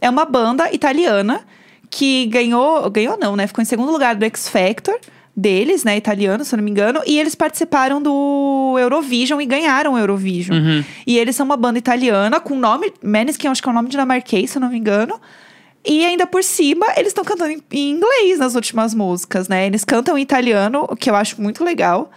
é 0.00 0.08
uma 0.08 0.24
banda 0.24 0.72
italiana 0.72 1.44
que 1.90 2.26
ganhou, 2.26 2.90
ganhou 2.90 3.16
não, 3.16 3.36
né? 3.36 3.46
Ficou 3.46 3.62
em 3.62 3.64
segundo 3.64 3.92
lugar 3.92 4.16
do 4.16 4.24
X 4.24 4.48
Factor 4.48 4.98
deles, 5.36 5.82
né, 5.82 5.96
italiano, 5.96 6.44
se 6.44 6.54
eu 6.54 6.58
não 6.58 6.64
me 6.64 6.70
engano, 6.70 7.00
e 7.06 7.18
eles 7.18 7.34
participaram 7.34 8.00
do 8.00 8.76
Eurovision 8.78 9.40
e 9.40 9.46
ganharam 9.46 9.94
o 9.94 9.98
Eurovision. 9.98 10.56
Uhum. 10.56 10.84
E 11.06 11.18
eles 11.18 11.34
são 11.34 11.44
uma 11.44 11.56
banda 11.56 11.78
italiana 11.78 12.38
com 12.38 12.56
nome, 12.56 12.92
Maneskin, 13.02 13.48
acho 13.48 13.62
que 13.62 13.68
é 13.68 13.72
um 13.72 13.74
nome 13.74 13.88
dinamarquês, 13.88 14.50
se 14.50 14.58
eu 14.58 14.60
não 14.60 14.70
me 14.70 14.78
engano. 14.78 15.20
E 15.84 16.04
ainda 16.04 16.26
por 16.26 16.42
cima, 16.42 16.86
eles 16.96 17.08
estão 17.08 17.24
cantando 17.24 17.50
em, 17.50 17.62
em 17.72 17.90
inglês 17.90 18.38
nas 18.38 18.54
últimas 18.54 18.94
músicas, 18.94 19.48
né? 19.48 19.66
Eles 19.66 19.84
cantam 19.84 20.16
em 20.16 20.22
italiano, 20.22 20.86
o 20.88 20.96
que 20.96 21.10
eu 21.10 21.14
acho 21.14 21.42
muito 21.42 21.62
legal. 21.62 22.10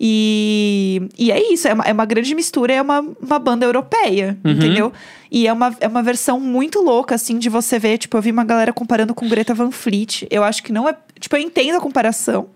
E, 0.00 1.02
e 1.18 1.30
é 1.30 1.52
isso, 1.52 1.68
é 1.68 1.74
uma, 1.74 1.84
é 1.84 1.92
uma 1.92 2.04
grande 2.04 2.34
mistura, 2.34 2.72
é 2.72 2.82
uma, 2.82 3.00
uma 3.20 3.38
banda 3.38 3.64
europeia, 3.64 4.36
Uhum. 4.44 4.50
entendeu? 4.52 4.92
E 5.30 5.46
é 5.46 5.52
uma, 5.52 5.74
é 5.80 5.88
uma 5.88 6.02
versão 6.02 6.38
muito 6.38 6.80
louca, 6.82 7.14
assim, 7.14 7.38
de 7.38 7.48
você 7.48 7.78
ver. 7.78 7.98
Tipo, 7.98 8.18
eu 8.18 8.22
vi 8.22 8.30
uma 8.30 8.44
galera 8.44 8.72
comparando 8.72 9.14
com 9.14 9.28
Greta 9.28 9.54
Van 9.54 9.70
Fleet. 9.70 10.26
Eu 10.30 10.44
acho 10.44 10.62
que 10.62 10.72
não 10.72 10.88
é. 10.88 10.94
Tipo, 11.18 11.36
eu 11.36 11.40
entendo 11.40 11.76
a 11.76 11.80
comparação, 11.80 12.48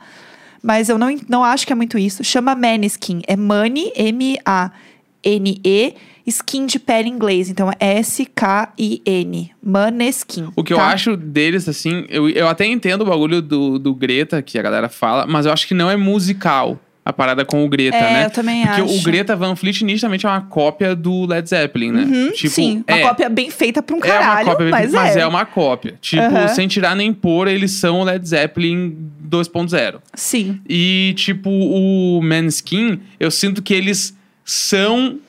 mas 0.62 0.88
eu 0.88 0.98
não, 0.98 1.16
não 1.28 1.42
acho 1.42 1.66
que 1.66 1.72
é 1.72 1.76
muito 1.76 1.96
isso. 1.96 2.22
Chama 2.22 2.54
Maneskin, 2.54 3.22
é 3.26 3.34
Money, 3.36 3.92
M-A-N-E, 3.96 5.94
Skin 6.26 6.66
de 6.66 6.78
pele 6.78 7.08
em 7.08 7.12
inglês. 7.12 7.48
Então 7.48 7.70
é 7.78 7.98
S-K-I-N. 7.98 9.52
Maneskin. 9.62 10.48
O 10.56 10.64
que 10.64 10.72
eu 10.72 10.78
tá? 10.78 10.88
acho 10.88 11.16
deles, 11.16 11.68
assim, 11.68 12.04
eu, 12.08 12.28
eu 12.28 12.48
até 12.48 12.66
entendo 12.66 13.02
o 13.02 13.06
bagulho 13.06 13.40
do, 13.40 13.78
do 13.78 13.94
Greta, 13.94 14.42
que 14.42 14.58
a 14.58 14.62
galera 14.62 14.88
fala, 14.88 15.26
mas 15.26 15.46
eu 15.46 15.52
acho 15.52 15.66
que 15.66 15.74
não 15.74 15.90
é 15.90 15.96
musical 15.96 16.78
a 17.06 17.12
parada 17.12 17.44
com 17.44 17.64
o 17.64 17.68
Greta, 17.68 17.96
É, 17.96 18.00
né? 18.12 18.24
eu 18.24 18.30
também 18.30 18.66
Porque 18.66 18.80
acho. 18.80 18.98
o 18.98 19.02
Greta 19.02 19.36
Van 19.36 19.54
Fleet 19.54 19.82
nitidamente 19.82 20.26
é 20.26 20.28
uma 20.28 20.40
cópia 20.40 20.92
do 20.96 21.24
Led 21.24 21.48
Zeppelin, 21.48 21.92
né? 21.92 22.02
Uhum, 22.02 22.32
tipo, 22.32 22.52
Sim, 22.52 22.82
uma 22.88 22.98
é, 22.98 23.02
cópia 23.02 23.28
bem 23.28 23.48
feita 23.48 23.80
pra 23.80 23.94
um 23.94 24.00
é 24.00 24.02
uma 24.02 24.08
caralho, 24.18 24.46
cópia, 24.48 24.66
mas, 24.70 24.92
mas 24.92 25.16
é. 25.16 25.20
é 25.20 25.26
uma 25.26 25.46
cópia. 25.46 25.94
Tipo, 26.00 26.24
Aham. 26.24 26.48
sem 26.48 26.66
tirar 26.66 26.96
nem 26.96 27.12
pôr, 27.12 27.46
eles 27.46 27.70
são 27.70 28.00
o 28.00 28.04
Led 28.04 28.26
Zeppelin 28.28 29.08
2.0. 29.24 30.00
Sim. 30.14 30.60
E, 30.68 31.14
tipo, 31.16 31.48
o 31.48 32.20
Manskin, 32.24 32.98
eu 33.20 33.30
sinto 33.30 33.62
que 33.62 33.72
eles 33.72 34.12
são 34.44 35.20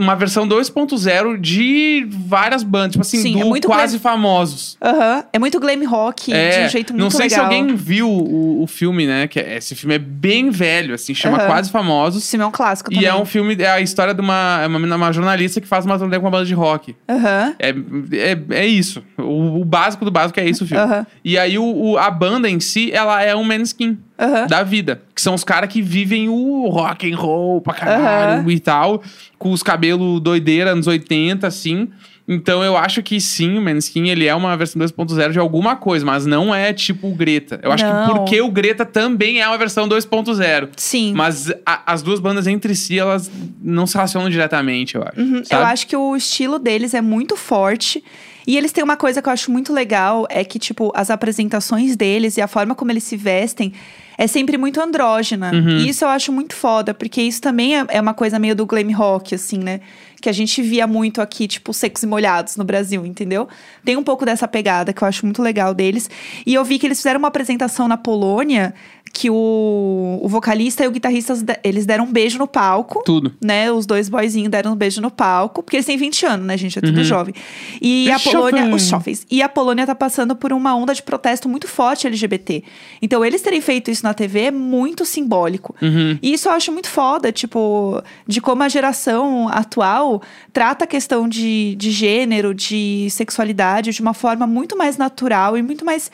uma 0.00 0.14
versão 0.16 0.46
2.0 0.48 1.38
de 1.40 2.06
várias 2.10 2.62
bandas, 2.62 2.92
tipo 2.92 3.02
assim, 3.02 3.18
Sim, 3.22 3.38
do 3.40 3.56
é 3.56 3.60
quase 3.60 3.98
famosos. 3.98 4.76
Aham. 4.82 5.24
É 5.32 5.38
muito 5.38 5.58
glam 5.60 5.84
rock, 5.88 6.32
de 6.32 6.36
um 6.66 6.68
jeito 6.68 6.92
muito 6.92 7.00
É, 7.00 7.04
não 7.04 7.10
sei 7.10 7.20
legal. 7.28 7.38
se 7.38 7.44
alguém 7.44 7.74
viu 7.74 8.08
o, 8.08 8.62
o 8.62 8.66
filme, 8.66 9.06
né? 9.06 9.28
Que 9.28 9.38
é- 9.40 9.56
esse 9.58 9.74
filme 9.74 9.94
é 9.94 9.98
bem 9.98 10.50
velho, 10.50 10.94
assim, 10.94 11.14
chama 11.14 11.38
Aham. 11.38 11.46
Quase 11.46 11.70
Famosos. 11.70 12.22
Esse 12.22 12.30
filme 12.32 12.44
é 12.44 12.46
um 12.46 12.50
clássico 12.50 12.92
E 12.92 12.96
também. 12.96 13.08
é 13.10 13.14
um 13.14 13.24
filme, 13.24 13.54
é 13.60 13.70
a 13.70 13.80
história 13.80 14.14
de 14.14 14.20
uma, 14.20 14.60
é 14.62 14.66
uma, 14.66 14.78
uma 14.96 15.12
jornalista 15.12 15.60
que 15.60 15.66
faz 15.68 15.84
uma 15.84 15.98
turnê 15.98 16.16
com 16.18 16.24
uma 16.24 16.30
banda 16.30 16.44
de 16.46 16.54
rock. 16.54 16.96
Aham. 17.08 17.54
É, 17.58 17.70
é, 17.70 18.38
é 18.62 18.66
isso. 18.66 19.02
O, 19.18 19.60
o 19.60 19.64
básico 19.64 20.04
do 20.04 20.10
básico 20.10 20.38
é 20.40 20.44
isso 20.48 20.64
o 20.64 20.66
filme. 20.66 20.84
E 21.24 21.38
aí 21.38 21.58
o, 21.58 21.64
o- 21.64 21.98
a 21.98 22.10
banda 22.10 22.48
em 22.48 22.58
si, 22.60 22.90
ela 22.92 23.22
é 23.22 23.34
um 23.36 23.44
manskin 23.44 23.98
Aham. 24.20 24.46
da 24.46 24.62
vida. 24.62 25.02
Que 25.14 25.22
são 25.22 25.34
os 25.34 25.42
caras 25.44 25.72
que 25.72 25.80
vivem 25.80 26.28
o 26.28 26.68
rock 26.68 27.10
and 27.10 27.16
roll 27.16 27.60
pra 27.60 27.74
caralho 27.74 28.40
Aham. 28.42 28.50
e 28.52 28.60
tal. 28.60 29.02
Com 29.38 29.50
os 29.52 29.62
cabelos 29.62 30.20
doideira, 30.20 30.70
anos 30.72 30.86
80, 30.86 31.46
assim. 31.46 31.88
Então 32.28 32.62
eu 32.62 32.76
acho 32.76 33.02
que 33.02 33.20
sim, 33.20 33.58
o 33.58 33.60
Manskin, 33.60 34.06
ele 34.08 34.24
é 34.26 34.32
uma 34.34 34.56
versão 34.56 34.78
2.0 34.80 35.32
de 35.32 35.38
alguma 35.40 35.74
coisa, 35.74 36.06
mas 36.06 36.26
não 36.26 36.54
é 36.54 36.72
tipo 36.72 37.08
o 37.08 37.14
Greta. 37.14 37.58
Eu 37.60 37.72
acho 37.72 37.84
Não. 37.84 38.06
que 38.06 38.14
porque 38.14 38.40
o 38.40 38.48
Greta 38.48 38.84
também 38.84 39.40
é 39.40 39.48
uma 39.48 39.58
versão 39.58 39.88
2.0. 39.88 40.68
Sim. 40.76 41.12
Mas 41.16 41.50
a- 41.66 41.82
as 41.92 42.02
duas 42.02 42.20
bandas 42.20 42.46
entre 42.46 42.72
si, 42.76 42.96
elas 43.00 43.28
não 43.60 43.84
se 43.84 43.94
relacionam 43.94 44.30
diretamente, 44.30 44.94
eu 44.94 45.02
acho. 45.02 45.20
Uhum, 45.20 45.42
Eu 45.50 45.58
acho 45.58 45.86
que 45.88 45.96
o 45.96 46.14
estilo 46.14 46.60
deles 46.60 46.94
é 46.94 47.00
muito 47.00 47.36
forte. 47.36 48.04
E 48.46 48.56
eles 48.56 48.72
têm 48.72 48.82
uma 48.82 48.96
coisa 48.96 49.20
que 49.20 49.28
eu 49.28 49.32
acho 49.32 49.50
muito 49.50 49.72
legal: 49.72 50.26
é 50.30 50.44
que, 50.44 50.58
tipo, 50.58 50.92
as 50.94 51.10
apresentações 51.10 51.96
deles 51.96 52.36
e 52.36 52.40
a 52.40 52.48
forma 52.48 52.74
como 52.74 52.90
eles 52.90 53.04
se 53.04 53.16
vestem 53.16 53.72
é 54.20 54.26
sempre 54.26 54.58
muito 54.58 54.78
andrógena. 54.78 55.50
Uhum. 55.50 55.78
E 55.78 55.88
isso 55.88 56.04
eu 56.04 56.08
acho 56.10 56.30
muito 56.30 56.54
foda, 56.54 56.92
porque 56.92 57.22
isso 57.22 57.40
também 57.40 57.78
é, 57.78 57.86
é 57.88 58.00
uma 58.00 58.12
coisa 58.12 58.38
meio 58.38 58.54
do 58.54 58.66
glam 58.66 58.92
rock, 58.92 59.34
assim, 59.34 59.56
né? 59.56 59.80
Que 60.20 60.28
a 60.28 60.32
gente 60.32 60.60
via 60.60 60.86
muito 60.86 61.22
aqui, 61.22 61.48
tipo, 61.48 61.72
secos 61.72 62.02
e 62.02 62.06
molhados 62.06 62.54
no 62.58 62.62
Brasil, 62.62 63.06
entendeu? 63.06 63.48
Tem 63.82 63.96
um 63.96 64.02
pouco 64.02 64.26
dessa 64.26 64.46
pegada 64.46 64.92
que 64.92 65.02
eu 65.02 65.08
acho 65.08 65.24
muito 65.24 65.42
legal 65.42 65.72
deles. 65.72 66.10
E 66.44 66.52
eu 66.52 66.62
vi 66.62 66.78
que 66.78 66.86
eles 66.86 66.98
fizeram 66.98 67.18
uma 67.18 67.28
apresentação 67.28 67.88
na 67.88 67.96
Polônia 67.96 68.74
que 69.12 69.28
o, 69.28 70.18
o 70.22 70.28
vocalista 70.28 70.84
e 70.84 70.86
o 70.88 70.90
guitarrista, 70.90 71.34
eles 71.64 71.84
deram 71.84 72.04
um 72.04 72.12
beijo 72.12 72.38
no 72.38 72.46
palco 72.46 73.02
Tudo. 73.04 73.34
né? 73.42 73.70
Os 73.70 73.84
dois 73.84 74.08
boyzinhos 74.08 74.50
deram 74.50 74.72
um 74.72 74.76
beijo 74.76 75.00
no 75.00 75.10
palco, 75.10 75.62
porque 75.62 75.76
eles 75.76 75.86
têm 75.86 75.96
20 75.96 76.26
anos, 76.26 76.46
né, 76.46 76.56
gente? 76.56 76.78
É 76.78 76.80
tudo 76.82 76.98
Uhum. 76.98 77.04
jovem. 77.04 77.34
E 77.82 78.10
a 78.10 78.18
Polônia, 78.18 78.62
jovens. 78.62 78.82
os 78.82 78.88
jovens. 78.88 79.26
E 79.30 79.42
a 79.42 79.48
Polônia 79.48 79.86
tá 79.86 79.94
passando 79.94 80.34
por 80.36 80.52
uma 80.52 80.74
onda 80.76 80.94
de 80.94 81.02
protesto 81.02 81.48
muito 81.48 81.66
forte 81.68 82.06
LGBT. 82.06 82.62
Então, 83.02 83.24
eles 83.24 83.42
terem 83.42 83.60
feito 83.60 83.90
isso 83.90 84.04
na 84.04 84.14
TV 84.14 84.40
é 84.42 84.50
muito 84.50 85.04
simbólico. 85.04 85.74
Uhum. 85.82 86.18
E 86.22 86.32
isso 86.32 86.48
eu 86.48 86.52
acho 86.52 86.70
muito 86.72 86.88
foda, 86.88 87.32
tipo, 87.32 88.02
de 88.26 88.40
como 88.40 88.62
a 88.62 88.68
geração 88.68 89.48
atual 89.48 90.22
trata 90.52 90.84
a 90.84 90.86
questão 90.86 91.28
de, 91.28 91.74
de 91.76 91.90
gênero, 91.90 92.54
de 92.54 93.08
sexualidade 93.10 93.92
de 93.92 94.00
uma 94.00 94.14
forma 94.14 94.46
muito 94.46 94.76
mais 94.76 94.96
natural 94.96 95.58
e 95.58 95.62
muito 95.62 95.84
mais 95.84 96.10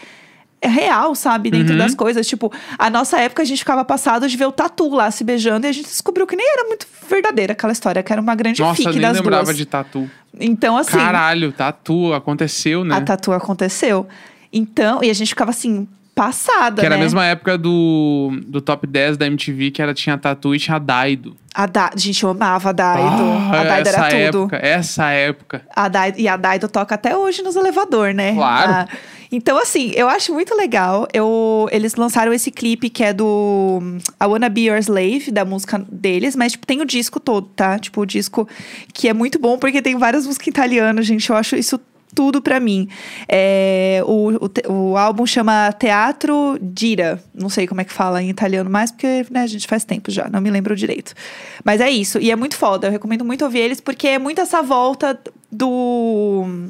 real, 0.62 1.14
sabe? 1.14 1.51
Dentro 1.51 1.73
Uhum. 1.73 1.79
das 1.79 1.95
coisas. 1.95 2.27
Tipo, 2.27 2.53
a 2.79 2.88
nossa 2.90 3.19
época 3.21 3.42
a 3.42 3.45
gente 3.45 3.59
ficava 3.59 3.85
passado 3.85 4.29
de 4.29 4.37
ver 4.37 4.47
o 4.47 4.53
Tatu 4.53 4.88
lá 4.95 5.11
se 5.11 5.23
beijando 5.25 5.66
e 5.66 5.69
a 5.69 5.73
gente 5.73 5.87
descobriu 5.87 6.27
que 6.27 6.35
nem 6.37 6.47
era 6.47 6.64
muito 6.69 6.87
verdadeira 7.09 7.53
aquela 7.53 7.73
história, 7.73 8.03
que 8.03 8.12
era 8.12 8.21
uma 8.21 8.35
grande 8.35 8.61
Nossa, 8.61 8.77
fique 8.77 8.90
nem 8.92 9.01
das 9.01 9.16
lembrava 9.19 9.45
duas. 9.45 9.57
de 9.57 9.66
tatu. 9.66 10.11
Então, 10.38 10.77
assim, 10.77 10.90
Caralho, 10.97 11.53
tatu, 11.53 12.12
aconteceu, 12.12 12.85
né? 12.85 12.95
a 12.97 13.01
Tatu 13.01 13.33
aconteceu. 13.33 14.07
Então, 14.53 15.03
e 15.03 15.11
a 15.11 15.14
gente 15.14 15.29
ficava 15.29 15.51
assim, 15.51 15.87
passada, 16.16 16.81
Que 16.81 16.87
era 16.87 16.94
né? 16.94 17.02
a 17.02 17.05
mesma 17.05 17.26
época 17.26 17.59
do, 17.59 18.40
do 18.46 18.62
top 18.62 18.87
10 18.87 19.18
da 19.18 19.26
MTV, 19.26 19.70
que 19.70 19.83
era, 19.83 19.92
tinha 19.92 20.16
tatu 20.16 20.55
e 20.55 20.59
tinha 20.59 20.79
Daido. 20.79 21.37
A 21.55 21.66
da... 21.66 21.90
Gente, 21.94 22.24
eu 22.24 22.31
amava 22.31 22.70
a 22.70 22.72
Daido. 22.72 23.22
Ah, 23.52 23.61
a 23.61 23.64
Daido 23.64 23.88
essa 23.90 24.09
era 24.09 24.31
tudo. 24.31 24.44
época, 24.44 24.57
essa 24.57 25.11
época. 25.11 25.62
A 25.76 25.88
Daido, 25.88 26.18
e 26.18 26.26
a 26.26 26.38
Daido 26.38 26.68
toca 26.68 26.94
até 26.94 27.14
hoje 27.14 27.42
nos 27.42 27.55
elevador, 27.55 28.14
né? 28.14 28.33
Claro. 28.33 28.72
Ah, 28.72 28.88
então, 29.31 29.59
assim, 29.59 29.92
eu 29.94 30.09
acho 30.09 30.33
muito 30.33 30.55
legal. 30.55 31.07
Eu, 31.12 31.68
eles 31.70 31.94
lançaram 31.96 32.33
esse 32.33 32.50
clipe 32.50 32.88
que 32.88 33.05
é 33.05 33.12
do 33.12 33.83
I 34.18 34.24
Wanna 34.24 34.48
Be 34.48 34.68
Your 34.68 34.79
Slave, 34.79 35.31
da 35.31 35.44
música 35.44 35.85
deles, 35.92 36.35
mas, 36.35 36.52
tipo, 36.52 36.66
tem 36.66 36.81
o 36.81 36.87
disco 36.87 37.20
todo, 37.20 37.46
tá? 37.48 37.79
Tipo, 37.79 38.00
o 38.00 38.07
disco 38.07 38.48
que 38.94 39.07
é 39.07 39.12
muito 39.12 39.38
bom 39.38 39.59
porque 39.59 39.83
tem 39.83 39.98
várias 39.98 40.24
músicas 40.26 40.48
italianas, 40.48 41.05
gente. 41.05 41.29
Eu 41.29 41.37
acho 41.37 41.57
isso 41.57 41.79
tudo 42.14 42.40
pra 42.40 42.59
mim. 42.61 42.88
É, 43.29 44.01
o, 44.07 44.47
o, 44.69 44.73
o 44.73 44.97
álbum 44.97 45.27
chama 45.27 45.71
Teatro 45.73 46.59
Dira. 46.62 47.23
Não 47.35 47.49
sei 47.49 47.66
como 47.66 47.81
é 47.81 47.85
que 47.85 47.92
fala 47.92 48.23
em 48.23 48.31
italiano 48.31 48.71
mais, 48.71 48.90
porque 48.90 49.27
né, 49.31 49.40
a 49.42 49.47
gente 49.47 49.66
faz 49.66 49.85
tempo 49.85 50.11
já, 50.11 50.29
não 50.31 50.40
me 50.40 50.51
lembro 50.51 50.75
direito. 50.75 51.12
Mas 51.64 51.81
é 51.81 51.90
isso. 51.90 52.19
E 52.19 52.31
é 52.31 52.37
muito 52.37 52.57
foda. 52.57 52.87
Eu 52.87 52.90
recomendo 52.92 53.25
muito 53.25 53.45
ouvir 53.45 53.59
eles, 53.59 53.81
porque 53.81 54.09
é 54.09 54.19
muito 54.19 54.40
essa 54.40 54.62
volta 54.62 55.19
do. 55.53 56.66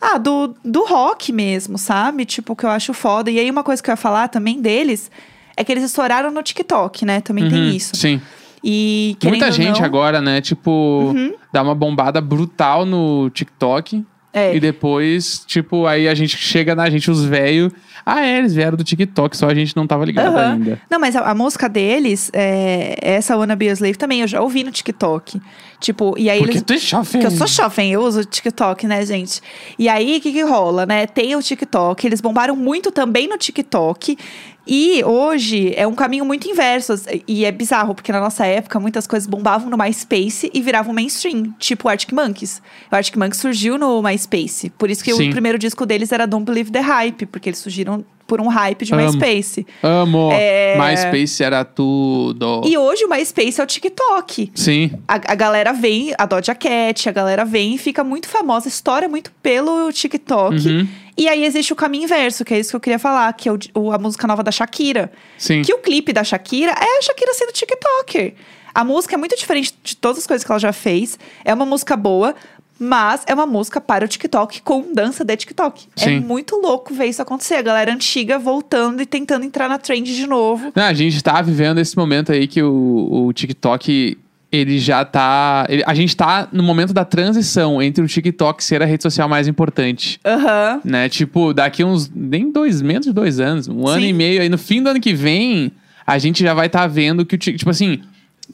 Ah, 0.00 0.18
do, 0.18 0.54
do 0.62 0.84
rock 0.84 1.32
mesmo, 1.32 1.78
sabe? 1.78 2.26
Tipo, 2.26 2.54
que 2.54 2.64
eu 2.66 2.70
acho 2.70 2.92
foda. 2.92 3.30
E 3.30 3.38
aí, 3.38 3.50
uma 3.50 3.64
coisa 3.64 3.82
que 3.82 3.88
eu 3.88 3.92
ia 3.92 3.96
falar 3.96 4.28
também 4.28 4.60
deles 4.60 5.10
é 5.56 5.64
que 5.64 5.72
eles 5.72 5.84
estouraram 5.84 6.30
no 6.30 6.42
TikTok, 6.42 7.06
né? 7.06 7.22
Também 7.22 7.44
Uhum, 7.44 7.50
tem 7.50 7.74
isso. 7.76 7.96
Sim. 7.96 8.20
E 8.62 9.16
Muita 9.24 9.50
gente 9.50 9.72
não, 9.72 9.78
Uhum. 9.80 9.84
agora, 9.84 10.20
né? 10.20 10.40
Tipo, 10.42 11.14
dá 11.52 11.62
uma 11.62 11.74
bombada 11.74 12.20
brutal 12.20 12.84
no 12.84 13.30
TikTok. 13.30 14.04
É. 14.34 14.52
E 14.56 14.58
depois, 14.58 15.44
tipo, 15.46 15.86
aí 15.86 16.08
a 16.08 16.14
gente 16.14 16.36
chega 16.36 16.74
na 16.74 16.90
gente, 16.90 17.08
os 17.08 17.24
velhos. 17.24 17.72
Ah, 18.04 18.26
é, 18.26 18.38
eles 18.38 18.52
vieram 18.52 18.76
do 18.76 18.82
TikTok, 18.82 19.36
só 19.36 19.48
a 19.48 19.54
gente 19.54 19.76
não 19.76 19.86
tava 19.86 20.04
ligado 20.04 20.36
Aham. 20.36 20.54
ainda. 20.54 20.82
Não, 20.90 20.98
mas 20.98 21.14
a, 21.14 21.20
a 21.20 21.34
música 21.34 21.68
deles, 21.68 22.30
é, 22.34 22.96
essa 23.00 23.36
Wanna 23.36 23.54
Be 23.54 23.70
a 23.70 23.72
Slave 23.72 23.96
também, 23.96 24.20
eu 24.22 24.26
já 24.26 24.40
ouvi 24.40 24.64
no 24.64 24.72
TikTok. 24.72 25.40
Tipo, 25.80 26.14
e 26.18 26.28
aí 26.28 26.38
Porque 26.38 26.54
eles. 26.54 26.62
tu 26.62 26.72
é 26.72 26.78
jovem. 26.78 27.22
Porque 27.22 27.26
eu 27.26 27.30
sou 27.30 27.46
jovem, 27.46 27.92
eu 27.92 28.02
uso 28.02 28.24
TikTok, 28.24 28.86
né, 28.86 29.06
gente? 29.06 29.40
E 29.78 29.88
aí, 29.88 30.18
o 30.18 30.20
que 30.20 30.32
que 30.32 30.42
rola, 30.42 30.84
né? 30.84 31.06
Tem 31.06 31.36
o 31.36 31.42
TikTok, 31.42 32.04
eles 32.04 32.20
bombaram 32.20 32.56
muito 32.56 32.90
também 32.90 33.28
no 33.28 33.38
TikTok. 33.38 34.18
E 34.66 35.04
hoje 35.04 35.72
é 35.76 35.86
um 35.86 35.94
caminho 35.94 36.24
muito 36.24 36.48
inverso. 36.48 36.94
E 37.28 37.44
é 37.44 37.52
bizarro, 37.52 37.94
porque 37.94 38.10
na 38.10 38.20
nossa 38.20 38.46
época 38.46 38.80
muitas 38.80 39.06
coisas 39.06 39.26
bombavam 39.26 39.68
no 39.68 39.76
MySpace 39.76 40.50
e 40.52 40.60
viravam 40.62 40.94
mainstream. 40.94 41.54
Tipo 41.58 41.88
o 41.88 41.90
Arctic 41.90 42.12
Monkeys. 42.12 42.62
O 42.90 42.96
Arctic 42.96 43.16
Monkeys 43.16 43.40
surgiu 43.40 43.78
no 43.78 44.02
MySpace. 44.02 44.70
Por 44.70 44.90
isso 44.90 45.04
que 45.04 45.14
Sim. 45.14 45.28
o 45.28 45.30
primeiro 45.32 45.58
disco 45.58 45.84
deles 45.84 46.12
era 46.12 46.26
Don't 46.26 46.44
Believe 46.44 46.70
the 46.70 46.80
Hype, 46.80 47.26
porque 47.26 47.50
eles 47.50 47.58
surgiram 47.58 48.04
por 48.26 48.40
um 48.40 48.48
hype 48.48 48.84
de 48.84 48.94
Amo. 48.94 49.02
MySpace. 49.02 49.66
Amo. 49.82 50.30
É. 50.32 50.76
MySpace 50.78 51.42
era 51.42 51.64
tudo. 51.64 52.62
E 52.64 52.76
hoje 52.76 53.04
o 53.04 53.08
MySpace 53.08 53.60
é 53.60 53.64
o 53.64 53.66
TikTok. 53.66 54.50
Sim. 54.54 54.92
A, 55.06 55.14
a 55.14 55.34
galera 55.34 55.72
vem, 55.72 56.14
a 56.16 56.24
Doja 56.26 56.54
Cat, 56.54 57.08
a 57.08 57.12
galera 57.12 57.44
vem 57.44 57.74
e 57.74 57.78
fica 57.78 58.02
muito 58.02 58.28
famosa, 58.28 58.68
estoura 58.68 59.08
muito 59.08 59.30
pelo 59.42 59.92
TikTok. 59.92 60.68
Uhum. 60.68 60.88
E 61.16 61.28
aí 61.28 61.44
existe 61.44 61.72
o 61.72 61.76
caminho 61.76 62.04
inverso, 62.04 62.44
que 62.44 62.52
é 62.54 62.58
isso 62.58 62.70
que 62.70 62.76
eu 62.76 62.80
queria 62.80 62.98
falar, 62.98 63.32
que 63.34 63.48
é 63.48 63.52
o, 63.52 63.58
o- 63.74 63.92
a 63.92 63.98
música 63.98 64.26
nova 64.26 64.42
da 64.42 64.50
Shakira. 64.50 65.12
Sim. 65.38 65.62
Que 65.62 65.72
o 65.72 65.78
clipe 65.78 66.12
da 66.12 66.24
Shakira 66.24 66.72
é 66.72 66.98
a 66.98 67.02
Shakira 67.02 67.32
sendo 67.34 67.52
TikToker. 67.52 68.34
A 68.74 68.82
música 68.84 69.14
é 69.14 69.16
muito 69.18 69.36
diferente 69.36 69.72
de 69.82 69.96
todas 69.96 70.18
as 70.18 70.26
coisas 70.26 70.44
que 70.44 70.50
ela 70.50 70.58
já 70.58 70.72
fez. 70.72 71.16
É 71.44 71.54
uma 71.54 71.64
música 71.64 71.96
boa, 71.96 72.34
mas 72.76 73.22
é 73.28 73.32
uma 73.34 73.46
música 73.46 73.80
para 73.80 74.04
o 74.04 74.08
TikTok 74.08 74.60
com 74.62 74.92
dança 74.92 75.24
de 75.24 75.36
TikTok. 75.36 75.86
É 75.96 76.04
Sim. 76.06 76.18
muito 76.20 76.56
louco 76.56 76.92
ver 76.92 77.06
isso 77.06 77.22
acontecer. 77.22 77.54
A 77.54 77.62
galera 77.62 77.92
antiga 77.92 78.36
voltando 78.36 79.00
e 79.00 79.06
tentando 79.06 79.44
entrar 79.44 79.68
na 79.68 79.78
trend 79.78 80.12
de 80.12 80.26
novo. 80.26 80.72
Não, 80.74 80.82
a 80.82 80.92
gente 80.92 81.22
tá 81.22 81.40
vivendo 81.40 81.78
esse 81.78 81.96
momento 81.96 82.32
aí 82.32 82.48
que 82.48 82.60
o, 82.60 83.26
o 83.28 83.32
TikTok, 83.32 84.18
ele 84.54 84.78
já 84.78 85.04
tá. 85.04 85.66
ele- 85.68 85.82
a 85.86 85.94
gente 85.94 86.16
tá 86.16 86.48
no 86.52 86.62
momento 86.62 86.92
da 86.92 87.04
transição 87.04 87.82
entre 87.82 88.04
o 88.04 88.08
TikTok 88.08 88.62
ser 88.62 88.82
a 88.82 88.86
rede 88.86 89.02
social 89.02 89.28
mais 89.28 89.48
importante. 89.48 90.18
Aham. 90.24 90.80
Né? 90.84 91.08
Tipo, 91.08 91.52
daqui 91.52 91.82
uns. 91.84 92.10
Nem 92.14 92.50
dois, 92.52 92.80
menos 92.82 93.06
de 93.06 93.12
dois 93.12 93.40
anos, 93.40 93.68
um 93.68 93.86
ano 93.86 94.00
Sim. 94.02 94.08
e 94.08 94.12
meio 94.12 94.40
aí, 94.42 94.48
no 94.48 94.58
fim 94.58 94.82
do 94.82 94.88
ano 94.90 95.00
que 95.00 95.12
vem, 95.14 95.72
a 96.06 96.18
gente 96.18 96.42
já 96.42 96.54
vai 96.54 96.66
estar 96.66 96.86
vendo 96.86 97.24
que 97.26 97.34
o 97.34 97.38
Tik- 97.38 97.56
Tipo 97.58 97.70
assim. 97.70 98.00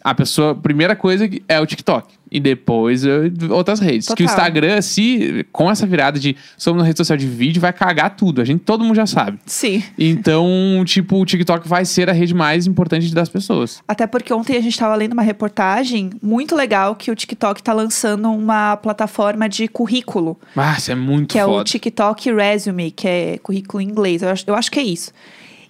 A 0.02 0.14
pessoa, 0.14 0.54
primeira 0.54 0.94
coisa 0.96 1.28
é 1.48 1.60
o 1.60 1.66
TikTok. 1.66 2.20
E 2.32 2.38
depois 2.38 3.02
outras 3.50 3.80
redes. 3.80 4.06
Que 4.06 4.12
o 4.12 4.16
Total. 4.16 4.26
Instagram, 4.26 4.80
se 4.82 5.44
com 5.50 5.68
essa 5.68 5.84
virada 5.84 6.16
de 6.16 6.36
somos 6.56 6.80
uma 6.80 6.86
rede 6.86 6.96
social 6.96 7.16
de 7.16 7.26
vídeo, 7.26 7.60
vai 7.60 7.72
cagar 7.72 8.14
tudo. 8.14 8.40
A 8.40 8.44
gente, 8.44 8.60
todo 8.60 8.84
mundo 8.84 8.94
já 8.94 9.04
sabe. 9.04 9.40
Sim. 9.46 9.82
Então, 9.98 10.46
tipo, 10.86 11.20
o 11.20 11.26
TikTok 11.26 11.68
vai 11.68 11.84
ser 11.84 12.08
a 12.08 12.12
rede 12.12 12.32
mais 12.32 12.68
importante 12.68 13.12
das 13.12 13.28
pessoas. 13.28 13.82
Até 13.88 14.06
porque 14.06 14.32
ontem 14.32 14.56
a 14.56 14.60
gente 14.60 14.72
estava 14.72 14.94
lendo 14.94 15.12
uma 15.12 15.22
reportagem 15.22 16.10
muito 16.22 16.54
legal 16.54 16.94
que 16.94 17.10
o 17.10 17.16
TikTok 17.16 17.60
tá 17.64 17.72
lançando 17.72 18.30
uma 18.30 18.76
plataforma 18.76 19.48
de 19.48 19.66
currículo, 19.66 20.38
Ah, 20.54 20.76
isso 20.78 20.92
é 20.92 20.94
muito 20.94 21.32
que 21.32 21.38
é 21.38 21.44
o 21.44 21.48
foda. 21.48 21.64
TikTok 21.64 22.32
Resume, 22.32 22.92
que 22.92 23.08
é 23.08 23.38
currículo 23.38 23.80
em 23.80 23.88
inglês. 23.88 24.22
Eu 24.22 24.28
acho, 24.28 24.44
eu 24.46 24.54
acho 24.54 24.70
que 24.70 24.78
é 24.78 24.84
isso. 24.84 25.10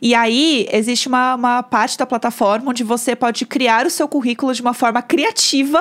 E 0.02 0.14
aí, 0.14 0.66
existe 0.72 1.08
uma, 1.08 1.34
uma 1.34 1.62
parte 1.62 1.98
da 1.98 2.06
plataforma 2.06 2.70
onde 2.70 2.82
você 2.82 3.14
pode 3.14 3.44
criar 3.44 3.86
o 3.86 3.90
seu 3.90 4.08
currículo 4.08 4.54
de 4.54 4.62
uma 4.62 4.72
forma 4.72 5.02
criativa 5.02 5.80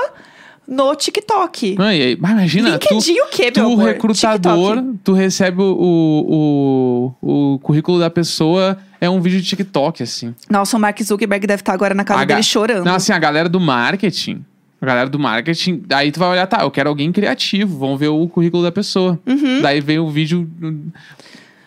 no 0.68 0.94
TikTok. 0.94 1.76
Mas 1.78 2.00
imagina, 2.32 2.78
tu, 2.78 2.94
LinkedIn 2.94 3.20
o 3.22 3.28
quê, 3.28 3.44
meu 3.46 3.54
tu 3.54 3.62
amor? 3.62 3.86
recrutador, 3.86 4.76
TikTok. 4.76 5.00
tu 5.04 5.14
recebe 5.14 5.62
o, 5.62 7.16
o, 7.22 7.54
o 7.56 7.60
currículo 7.60 7.98
da 7.98 8.10
pessoa, 8.10 8.78
é 9.02 9.10
um 9.10 9.20
vídeo 9.20 9.42
de 9.42 9.48
TikTok, 9.48 10.04
assim. 10.04 10.36
Nossa, 10.50 10.78
o 10.78 10.80
Mark 10.80 11.02
Zuckerberg 11.02 11.48
deve 11.48 11.62
estar 11.62 11.74
agora 11.74 11.96
na 11.96 12.04
casa 12.04 12.22
A 12.22 12.26
dele 12.26 12.44
chorando. 12.44 12.86
Não, 12.86 12.96
assim, 12.96 13.12
a 13.12 13.20
galera 13.20 13.50
do 13.50 13.60
marketing. 13.60 14.46
A 14.82 14.86
galera 14.86 15.10
do 15.10 15.20
marketing, 15.20 15.84
aí 15.92 16.10
tu 16.10 16.20
vai 16.20 16.30
olhar, 16.30 16.48
tá, 16.48 16.62
eu 16.62 16.72
quero 16.72 16.88
alguém 16.88 17.12
criativo, 17.12 17.78
vamos 17.78 18.00
ver 18.00 18.08
o 18.08 18.28
currículo 18.30 18.64
da 18.64 18.72
pessoa. 18.72 19.20
Uhum. 19.26 19.62
Daí 19.62 19.82
vem 19.82 20.00
o 20.00 20.10
vídeo. 20.10 20.50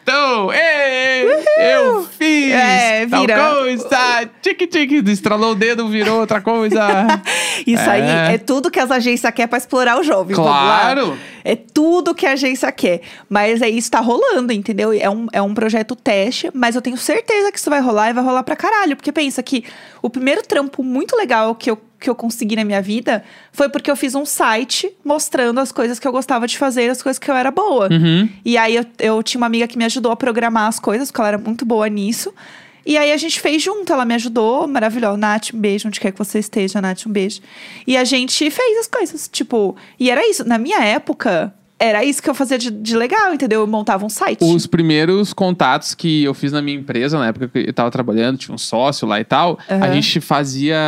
Então, 0.02 0.52
ei, 0.52 1.24
eu 1.76 2.02
fiz 2.04 2.50
É, 2.52 3.06
tal 3.06 3.20
vira- 3.20 3.50
coisa, 3.54 4.30
tique 4.42 4.66
tique, 4.66 4.96
estralou 5.10 5.52
o 5.52 5.54
dedo, 5.54 5.86
virou 5.88 6.18
outra 6.20 6.40
coisa. 6.40 6.80
Isso 7.64 7.88
aí 7.88 8.02
É. 8.02 8.34
é 8.34 8.38
tudo 8.38 8.68
que 8.70 8.80
as 8.80 8.90
agências 8.90 9.32
querem 9.32 9.48
pra 9.48 9.58
explorar 9.58 10.00
o 10.00 10.02
jovem. 10.02 10.34
claro! 10.34 11.16
É 11.44 11.54
tudo 11.56 12.14
que 12.14 12.26
a 12.26 12.32
agência 12.32 12.70
quer. 12.72 13.00
Mas 13.28 13.60
é 13.62 13.68
isso 13.68 13.90
tá 13.90 13.98
rolando, 14.00 14.52
entendeu? 14.52 14.92
É 14.92 15.08
um, 15.10 15.26
é 15.32 15.42
um 15.42 15.52
projeto 15.54 15.94
teste, 15.96 16.48
mas 16.54 16.74
eu 16.76 16.82
tenho 16.82 16.96
certeza 16.96 17.50
que 17.50 17.58
isso 17.58 17.68
vai 17.70 17.80
rolar 17.80 18.10
e 18.10 18.12
vai 18.12 18.22
rolar 18.22 18.42
pra 18.44 18.54
caralho. 18.56 18.94
Porque 18.96 19.10
pensa 19.10 19.42
que 19.42 19.64
o 20.00 20.08
primeiro 20.08 20.42
trampo 20.42 20.84
muito 20.84 21.16
legal 21.16 21.54
que 21.56 21.68
eu, 21.70 21.78
que 22.02 22.10
eu 22.10 22.14
consegui 22.14 22.56
na 22.56 22.64
minha 22.64 22.82
vida 22.82 23.24
foi 23.52 23.68
porque 23.68 23.90
eu 23.90 23.96
fiz 23.96 24.14
um 24.14 24.26
site 24.26 24.92
mostrando 25.04 25.58
as 25.60 25.72
coisas 25.72 25.98
que 25.98 26.06
eu 26.06 26.12
gostava 26.12 26.46
de 26.46 26.58
fazer, 26.58 26.90
as 26.90 27.02
coisas 27.02 27.18
que 27.18 27.30
eu 27.30 27.34
era 27.34 27.50
boa. 27.50 27.88
Uhum. 27.90 28.28
E 28.44 28.58
aí 28.58 28.76
eu, 28.76 28.84
eu 28.98 29.22
tinha 29.22 29.38
uma 29.38 29.46
amiga 29.46 29.66
que 29.66 29.78
me 29.78 29.84
ajudou 29.84 30.12
a 30.12 30.16
programar 30.16 30.68
as 30.68 30.78
coisas, 30.78 31.10
porque 31.10 31.20
ela 31.20 31.28
era 31.28 31.38
muito 31.38 31.64
boa 31.64 31.88
nisso. 31.88 32.34
E 32.84 32.98
aí 32.98 33.12
a 33.12 33.16
gente 33.16 33.40
fez 33.40 33.62
junto, 33.62 33.92
ela 33.92 34.04
me 34.04 34.14
ajudou, 34.14 34.66
maravilhosa. 34.66 35.16
Nath, 35.16 35.54
um 35.54 35.58
beijo, 35.58 35.86
onde 35.86 36.00
quer 36.00 36.10
que 36.10 36.18
você 36.18 36.38
esteja, 36.40 36.80
Nath, 36.80 37.06
um 37.06 37.12
beijo. 37.12 37.40
E 37.86 37.96
a 37.96 38.04
gente 38.04 38.50
fez 38.50 38.78
as 38.80 38.86
coisas, 38.88 39.28
tipo, 39.28 39.76
e 39.98 40.10
era 40.10 40.28
isso. 40.28 40.46
Na 40.46 40.58
minha 40.58 40.84
época, 40.84 41.54
era 41.82 42.04
isso 42.04 42.22
que 42.22 42.30
eu 42.30 42.34
fazia 42.34 42.56
de, 42.56 42.70
de 42.70 42.96
legal, 42.96 43.34
entendeu? 43.34 43.60
Eu 43.62 43.66
montava 43.66 44.06
um 44.06 44.08
site. 44.08 44.38
Os 44.44 44.68
primeiros 44.68 45.32
contatos 45.32 45.94
que 45.94 46.22
eu 46.22 46.32
fiz 46.32 46.52
na 46.52 46.62
minha 46.62 46.78
empresa, 46.78 47.18
na 47.18 47.26
época 47.26 47.48
que 47.48 47.58
eu 47.58 47.72
tava 47.72 47.90
trabalhando, 47.90 48.38
tinha 48.38 48.54
um 48.54 48.58
sócio 48.58 49.06
lá 49.06 49.18
e 49.18 49.24
tal, 49.24 49.58
a 49.68 49.74
Aham. 49.74 49.92
gente 49.94 50.20
fazia 50.20 50.78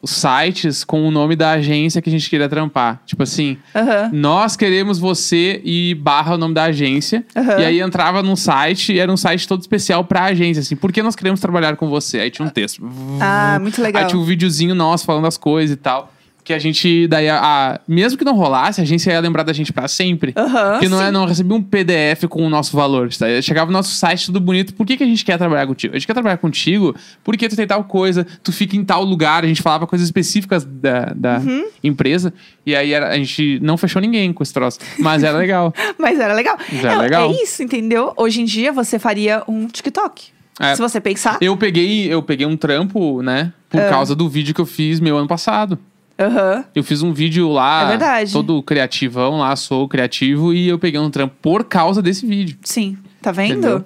os 0.00 0.10
sites 0.10 0.84
com 0.84 1.06
o 1.06 1.10
nome 1.10 1.34
da 1.34 1.50
agência 1.52 2.00
que 2.00 2.08
a 2.08 2.12
gente 2.12 2.30
queria 2.30 2.48
trampar. 2.48 3.02
Tipo 3.04 3.24
assim, 3.24 3.58
Aham. 3.74 4.10
nós 4.12 4.56
queremos 4.56 4.96
você 4.98 5.60
e 5.64 5.94
barra 5.96 6.34
o 6.34 6.38
nome 6.38 6.54
da 6.54 6.64
agência. 6.64 7.24
Aham. 7.34 7.58
E 7.58 7.64
aí 7.64 7.80
entrava 7.80 8.22
num 8.22 8.36
site 8.36 8.92
e 8.92 9.00
era 9.00 9.10
um 9.10 9.16
site 9.16 9.48
todo 9.48 9.60
especial 9.60 10.04
pra 10.04 10.24
agência, 10.26 10.60
assim, 10.60 10.76
por 10.76 10.92
que 10.92 11.02
nós 11.02 11.16
queremos 11.16 11.40
trabalhar 11.40 11.74
com 11.76 11.88
você? 11.88 12.20
Aí 12.20 12.30
tinha 12.30 12.46
um 12.46 12.50
texto. 12.50 12.80
Ah, 13.20 13.58
muito 13.60 13.82
legal. 13.82 14.02
Aí 14.02 14.08
tinha 14.08 14.20
um 14.20 14.24
videozinho 14.24 14.74
nosso 14.74 15.04
falando 15.04 15.26
as 15.26 15.36
coisas 15.36 15.74
e 15.74 15.76
tal. 15.76 16.12
Que 16.44 16.52
a 16.52 16.58
gente, 16.58 17.06
daí, 17.06 17.28
a, 17.28 17.38
a- 17.40 17.80
mesmo 17.86 18.18
que 18.18 18.24
não 18.24 18.34
rolasse, 18.34 18.80
a 18.80 18.82
agência 18.82 19.12
ia 19.12 19.20
lembrar 19.20 19.44
da 19.44 19.52
gente 19.52 19.72
pra 19.72 19.86
sempre. 19.86 20.32
Aham, 20.36 20.72
Porque 20.72 20.88
não, 20.88 21.00
é, 21.00 21.06
sim. 21.06 21.12
não 21.12 21.24
recebia 21.24 21.56
um 21.56 21.62
PDF 21.62 22.24
com 22.28 22.44
o 22.44 22.50
nosso 22.50 22.76
valor. 22.76 23.08
Tá? 23.14 23.26
Chegava 23.40 23.70
no 23.70 23.78
nosso 23.78 23.94
site 23.94 24.26
tudo 24.26 24.40
bonito. 24.40 24.74
Por 24.74 24.84
que, 24.84 24.96
que 24.96 25.04
a 25.04 25.06
gente 25.06 25.24
quer 25.24 25.38
trabalhar 25.38 25.68
contigo? 25.68 25.94
A 25.94 25.98
gente 25.98 26.06
quer 26.06 26.14
trabalhar 26.14 26.38
contigo 26.38 26.96
porque 27.22 27.48
tu 27.48 27.54
tem 27.54 27.64
tal 27.64 27.84
coisa, 27.84 28.26
tu 28.42 28.50
fica 28.52 28.76
em 28.76 28.84
tal 28.84 29.04
lugar. 29.04 29.44
A 29.44 29.46
gente 29.46 29.62
falava 29.62 29.86
coisas 29.86 30.04
específicas 30.06 30.64
da, 30.64 31.12
da 31.14 31.38
Uhum. 31.38 31.64
empresa. 31.84 32.34
E 32.66 32.74
aí 32.74 32.92
era- 32.92 33.10
a 33.10 33.16
gente 33.16 33.60
não 33.62 33.76
fechou 33.76 34.02
ninguém 34.02 34.32
com 34.32 34.42
esse 34.42 34.52
troço. 34.52 34.80
Mas 34.98 35.22
era 35.22 35.38
legal. 35.38 35.72
Mas 35.96 36.18
era 36.18 36.34
legal. 36.34 36.58
Já 36.72 36.90
é 36.90 36.94
É- 36.94 36.98
legal. 36.98 37.30
É 37.30 37.40
isso, 37.40 37.62
entendeu? 37.62 38.12
Hoje 38.16 38.40
em 38.40 38.44
dia 38.44 38.72
você 38.72 38.98
faria 38.98 39.44
um 39.46 39.68
TikTok. 39.68 40.24
É. 40.58 40.74
Se 40.74 40.82
você 40.82 41.00
pensar. 41.00 41.38
Eu 41.40 41.56
peguei, 41.56 42.12
eu 42.12 42.20
peguei 42.20 42.46
um 42.46 42.56
trampo, 42.56 43.22
né? 43.22 43.52
Por 43.70 43.80
Ah. 43.80 43.88
causa 43.88 44.14
do 44.16 44.28
vídeo 44.28 44.52
que 44.54 44.60
eu 44.60 44.66
fiz 44.66 44.98
meu 45.00 45.16
ano 45.16 45.26
passado. 45.28 45.78
Aham. 46.26 46.64
Eu 46.74 46.84
fiz 46.84 47.02
um 47.02 47.12
vídeo 47.12 47.48
lá, 47.50 47.82
É 47.84 47.88
verdade. 47.88 48.32
todo 48.32 48.62
criativão 48.62 49.38
lá, 49.38 49.54
sou 49.56 49.88
criativo, 49.88 50.52
e 50.54 50.68
eu 50.68 50.78
peguei 50.78 51.00
um 51.00 51.10
trampo 51.10 51.34
por 51.42 51.64
causa 51.64 52.00
desse 52.02 52.26
vídeo. 52.26 52.56
Sim, 52.62 52.96
tá 53.20 53.32
vendo? 53.32 53.52
Entendeu? 53.58 53.84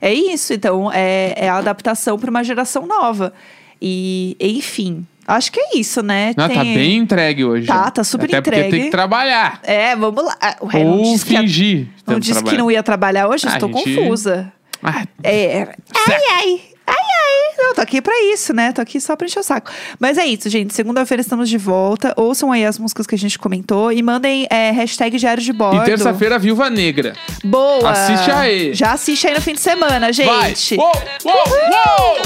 É 0.00 0.12
isso, 0.12 0.52
então 0.52 0.90
é, 0.92 1.34
é 1.36 1.48
a 1.48 1.56
adaptação 1.56 2.18
para 2.18 2.30
uma 2.30 2.44
geração 2.44 2.86
nova. 2.86 3.32
E, 3.80 4.36
enfim, 4.40 5.06
acho 5.26 5.50
que 5.52 5.58
é 5.60 5.78
isso, 5.78 6.02
né? 6.02 6.32
Não, 6.36 6.48
tá 6.48 6.60
Tem- 6.62 6.74
bem 6.74 6.96
entregue 6.98 7.44
hoje. 7.44 7.66
Tá, 7.66 7.90
tá 7.90 8.02
super 8.04 8.26
Até 8.26 8.40
porque 8.40 8.56
entregue. 8.58 8.70
tem 8.76 8.84
que 8.86 8.90
trabalhar. 8.90 9.60
É, 9.62 9.94
vamos 9.96 10.24
lá. 10.24 10.36
Ah, 10.40 10.56
O 10.60 10.66
Ré 10.66 10.84
não 10.84 10.98
Ou 10.98 11.02
disse, 11.12 11.24
que, 11.24 11.36
fingir. 11.36 11.86
não 12.06 12.18
disse 12.20 12.42
que 12.44 12.56
não 12.56 12.70
ia 12.70 12.82
trabalhar 12.82 13.28
hoje, 13.28 13.46
Ah, 13.48 13.54
estou 13.54 13.68
a 13.68 13.72
gente- 13.72 13.96
confusa. 13.96 14.52
Ah, 14.82 15.04
É, 15.24 15.74
ai, 16.06 16.16
ai, 16.32 16.60
ai, 16.88 16.94
ai. 16.94 17.56
Não, 17.58 17.74
tô 17.74 17.80
aqui 17.80 18.00
pra 18.00 18.14
isso, 18.32 18.52
né? 18.54 18.72
Tô 18.72 18.80
aqui 18.80 19.00
só 19.00 19.16
pra 19.16 19.26
encher 19.26 19.40
o 19.40 19.42
saco. 19.42 19.70
Mas 19.98 20.16
é 20.16 20.24
isso, 20.24 20.48
gente. 20.48 20.74
Segunda-feira 20.74 21.20
estamos 21.20 21.48
de 21.48 21.58
volta. 21.58 22.14
Ouçam 22.16 22.52
aí 22.52 22.64
as 22.64 22.78
músicas 22.78 23.06
que 23.06 23.14
a 23.14 23.18
gente 23.18 23.38
comentou 23.38 23.92
e 23.92 24.02
mandem 24.02 24.46
é, 24.50 24.70
hashtag 24.70 25.18
Diário 25.18 25.42
de 25.42 25.52
Bordo. 25.52 25.82
E 25.82 25.84
terça-feira, 25.84 26.38
Viúva 26.38 26.70
Negra. 26.70 27.14
Boa! 27.44 27.90
Assiste 27.90 28.30
aí. 28.30 28.74
Já 28.74 28.92
assiste 28.92 29.26
aí 29.26 29.34
no 29.34 29.40
fim 29.40 29.54
de 29.54 29.60
semana, 29.60 30.10
Vai! 30.12 30.12
gente. 30.54 30.76
Uou, 30.76 30.92
uou, 31.24 31.34
uou! 31.34 32.18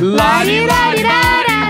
Lari, 0.00 0.66
lari, 0.66 1.02
lari, 1.02 1.02
lari, 1.02 1.63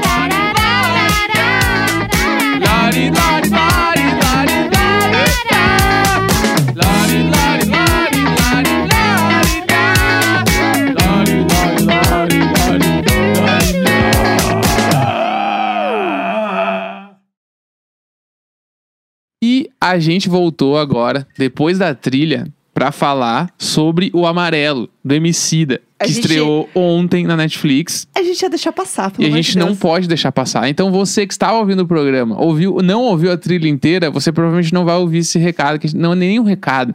a 19.84 19.98
gente 19.98 20.30
voltou 20.30 20.78
agora, 20.78 21.28
depois 21.36 21.76
da 21.76 21.94
trilha, 21.94 22.50
pra 22.72 22.90
falar 22.90 23.52
sobre 23.58 24.10
o 24.14 24.24
Amarelo, 24.26 24.88
do 25.04 25.14
Emicida, 25.14 25.78
que 26.06 26.12
gente- 26.12 26.20
estreou 26.20 26.68
ontem 26.74 27.24
na 27.24 27.36
Netflix. 27.36 28.06
A 28.14 28.22
gente 28.22 28.40
ia 28.42 28.50
deixar 28.50 28.72
passar, 28.72 29.10
pelo 29.10 29.22
E 29.26 29.30
a 29.30 29.34
gente 29.34 29.52
de 29.52 29.58
não 29.58 29.74
pode 29.76 30.06
deixar 30.08 30.30
passar. 30.32 30.68
Então 30.68 30.90
você 30.90 31.26
que 31.26 31.32
está 31.32 31.52
ouvindo 31.52 31.80
o 31.82 31.86
programa, 31.86 32.40
ouviu, 32.40 32.78
não 32.82 33.02
ouviu 33.02 33.32
a 33.32 33.36
trilha 33.36 33.68
inteira, 33.68 34.10
você 34.10 34.30
provavelmente 34.32 34.72
não 34.72 34.84
vai 34.84 34.96
ouvir 34.96 35.18
esse 35.18 35.38
recado, 35.38 35.78
que 35.78 35.94
não 35.96 36.12
é 36.12 36.16
nem 36.16 36.40
um 36.40 36.44
recado. 36.44 36.94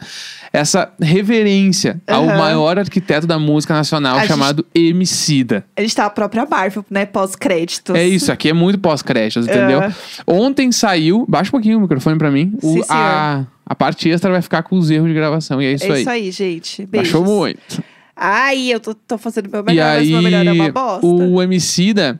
Essa 0.51 0.91
reverência 0.99 2.01
ao 2.07 2.23
Aham. 2.23 2.37
maior 2.37 2.79
arquiteto 2.79 3.27
da 3.27 3.37
música 3.37 3.73
nacional, 3.73 4.15
A 4.17 4.19
gente- 4.21 4.27
chamado 4.29 4.65
Emicida. 4.73 5.63
A 5.77 5.81
gente 5.81 5.95
tá 5.95 6.05
a 6.05 6.09
própria 6.09 6.45
Marvel, 6.49 6.83
né? 6.89 7.05
Pós-créditos. 7.05 7.95
É 7.95 8.07
isso, 8.07 8.31
aqui 8.31 8.49
é 8.49 8.53
muito 8.53 8.79
pós-créditos, 8.79 9.47
entendeu? 9.47 9.81
É. 9.83 9.93
Ontem 10.25 10.71
saiu, 10.71 11.25
baixa 11.27 11.49
um 11.49 11.51
pouquinho 11.51 11.77
o 11.77 11.81
microfone 11.81 12.17
pra 12.17 12.31
mim, 12.31 12.53
o- 12.63 12.73
Sim, 12.73 12.83
a, 12.89 13.43
a 13.65 13.75
parte 13.75 14.09
extra 14.09 14.31
vai 14.31 14.41
ficar 14.41 14.63
com 14.63 14.75
os 14.77 14.89
erros 14.89 15.07
de 15.07 15.13
gravação, 15.13 15.61
e 15.61 15.65
é 15.67 15.73
isso 15.73 15.85
é 15.85 15.91
aí. 15.91 15.99
isso 16.01 16.09
aí, 16.09 16.31
gente. 16.31 16.85
Beijos. 16.85 17.11
Baixou 17.11 17.23
muito. 17.25 17.83
Ai, 18.21 18.67
eu 18.67 18.79
tô, 18.79 18.93
tô 18.93 19.17
fazendo 19.17 19.49
meu 19.49 19.61
E 19.61 19.63
melhor, 19.63 19.85
mas 19.85 19.97
aí, 20.01 20.11
meu 20.11 20.21
melhor 20.21 20.45
é 20.47 20.51
uma 20.51 20.71
bosta. 20.71 21.05
o 21.07 21.41
Emicida, 21.41 22.19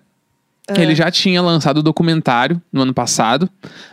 Ah. 0.70 0.82
ele 0.82 0.96
já 0.96 1.12
tinha 1.12 1.42
lançado 1.42 1.80
o 1.80 1.84
documentário 1.84 2.62
no 2.72 2.84
ano 2.84 2.94
passado, 2.94 3.50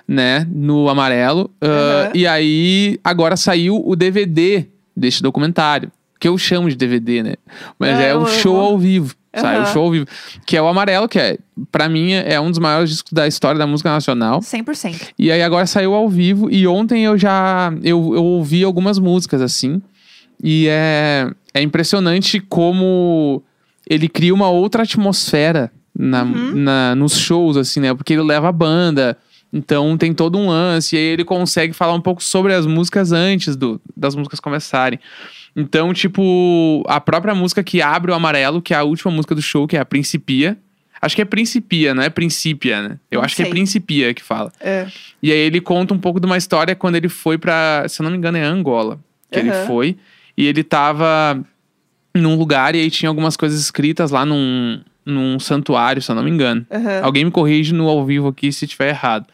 né? 0.06 0.46
No 0.50 0.88
Amarelo. 0.88 1.50
ah, 1.60 1.66
Aham. 1.66 2.10
e 2.14 2.26
aí, 2.26 3.00
agora 3.02 3.36
saiu 3.36 3.82
o 3.84 3.96
DVD 3.96 4.66
deste 4.96 5.22
documentário. 5.22 5.90
Que 6.20 6.28
eu 6.28 6.38
chamo 6.38 6.68
de 6.70 6.76
DVD, 6.76 7.22
né? 7.22 7.34
Mas 7.78 7.98
Ah, 7.98 8.02
é 8.02 8.14
o 8.14 8.24
show 8.26 8.56
amo. 8.56 8.64
ao 8.68 8.78
vivo. 8.78 9.14
Saiu 9.36 9.62
o 9.62 9.66
show 9.66 9.82
ao 9.84 9.90
vivo. 9.90 10.06
Que 10.46 10.56
é 10.56 10.62
o 10.62 10.66
Amarelo, 10.66 11.06
que 11.06 11.18
é, 11.18 11.36
pra 11.70 11.90
mim, 11.90 12.12
é 12.12 12.40
um 12.40 12.48
dos 12.48 12.58
maiores 12.58 12.88
discos 12.88 13.12
da 13.12 13.26
história 13.26 13.58
da 13.58 13.66
música 13.66 13.90
nacional. 13.90 14.40
100%. 14.40 15.08
E 15.18 15.30
aí 15.30 15.42
agora 15.42 15.66
saiu 15.66 15.92
ao 15.92 16.08
vivo 16.08 16.50
e 16.50 16.66
ontem 16.66 17.04
eu 17.04 17.18
já 17.18 17.70
eu, 17.82 18.14
eu 18.14 18.24
ouvi 18.24 18.64
algumas 18.64 18.98
músicas 18.98 19.42
assim. 19.42 19.82
E 20.42 20.66
é, 20.68 21.30
é 21.54 21.62
impressionante 21.62 22.40
como 22.40 23.42
ele 23.88 24.08
cria 24.08 24.34
uma 24.34 24.48
outra 24.50 24.82
atmosfera 24.82 25.70
na, 25.96 26.22
Uhum. 26.24 26.52
na- 26.54 26.94
nos 26.94 27.16
shows, 27.18 27.56
assim, 27.56 27.80
né? 27.80 27.94
Porque 27.94 28.12
ele 28.12 28.22
leva 28.22 28.48
a 28.48 28.52
banda. 28.52 29.16
Então 29.52 29.96
tem 29.96 30.12
todo 30.12 30.36
um 30.38 30.48
lance. 30.48 30.94
E 30.94 30.98
aí 30.98 31.04
ele 31.04 31.24
consegue 31.24 31.72
falar 31.72 31.94
um 31.94 32.00
pouco 32.00 32.22
sobre 32.22 32.52
as 32.52 32.66
músicas 32.66 33.12
antes 33.12 33.56
do, 33.56 33.80
das 33.96 34.14
músicas 34.14 34.40
começarem. 34.40 34.98
Então, 35.54 35.94
tipo, 35.94 36.84
a 36.86 37.00
própria 37.00 37.34
música 37.34 37.62
que 37.64 37.80
abre 37.80 38.10
o 38.10 38.14
amarelo, 38.14 38.60
que 38.60 38.74
é 38.74 38.76
a 38.76 38.82
última 38.82 39.10
música 39.10 39.34
do 39.34 39.40
show, 39.40 39.66
que 39.66 39.76
é 39.76 39.80
a 39.80 39.84
Principia. 39.86 40.58
Acho 41.00 41.14
que 41.16 41.22
é 41.22 41.24
Principia, 41.24 41.94
não 41.94 42.02
é 42.02 42.10
Principia, 42.10 42.82
né? 42.82 42.98
Eu 43.10 43.18
Não 43.20 43.24
acho 43.24 43.36
que 43.36 43.42
é 43.42 43.44
sei. 43.46 43.52
Principia 43.52 44.12
que 44.12 44.22
fala. 44.22 44.52
É. 44.60 44.86
E 45.22 45.32
aí 45.32 45.38
ele 45.38 45.60
conta 45.60 45.94
um 45.94 45.98
pouco 45.98 46.20
de 46.20 46.26
uma 46.26 46.36
história 46.36 46.74
quando 46.74 46.96
ele 46.96 47.08
foi 47.08 47.38
pra, 47.38 47.84
se 47.88 48.02
eu 48.02 48.04
não 48.04 48.10
me 48.10 48.18
engano, 48.18 48.36
é 48.36 48.42
Angola. 48.44 48.98
Que 49.30 49.38
ele 49.38 49.50
Aham. 49.50 49.66
foi. 49.66 49.96
E 50.36 50.46
ele 50.46 50.62
tava 50.62 51.42
num 52.14 52.36
lugar 52.36 52.74
e 52.74 52.80
aí 52.80 52.90
tinha 52.90 53.08
algumas 53.08 53.36
coisas 53.36 53.60
escritas 53.60 54.10
lá 54.10 54.24
num, 54.24 54.80
num 55.04 55.38
santuário, 55.38 56.00
se 56.02 56.10
eu 56.10 56.14
não 56.16 56.22
me 56.22 56.30
engano. 56.30 56.66
Aham. 56.70 57.00
Alguém 57.02 57.24
me 57.24 57.30
corrige 57.30 57.72
no 57.74 57.88
ao 57.88 58.04
vivo 58.04 58.28
aqui 58.28 58.52
se 58.52 58.66
tiver 58.66 58.88
errado. 58.90 59.26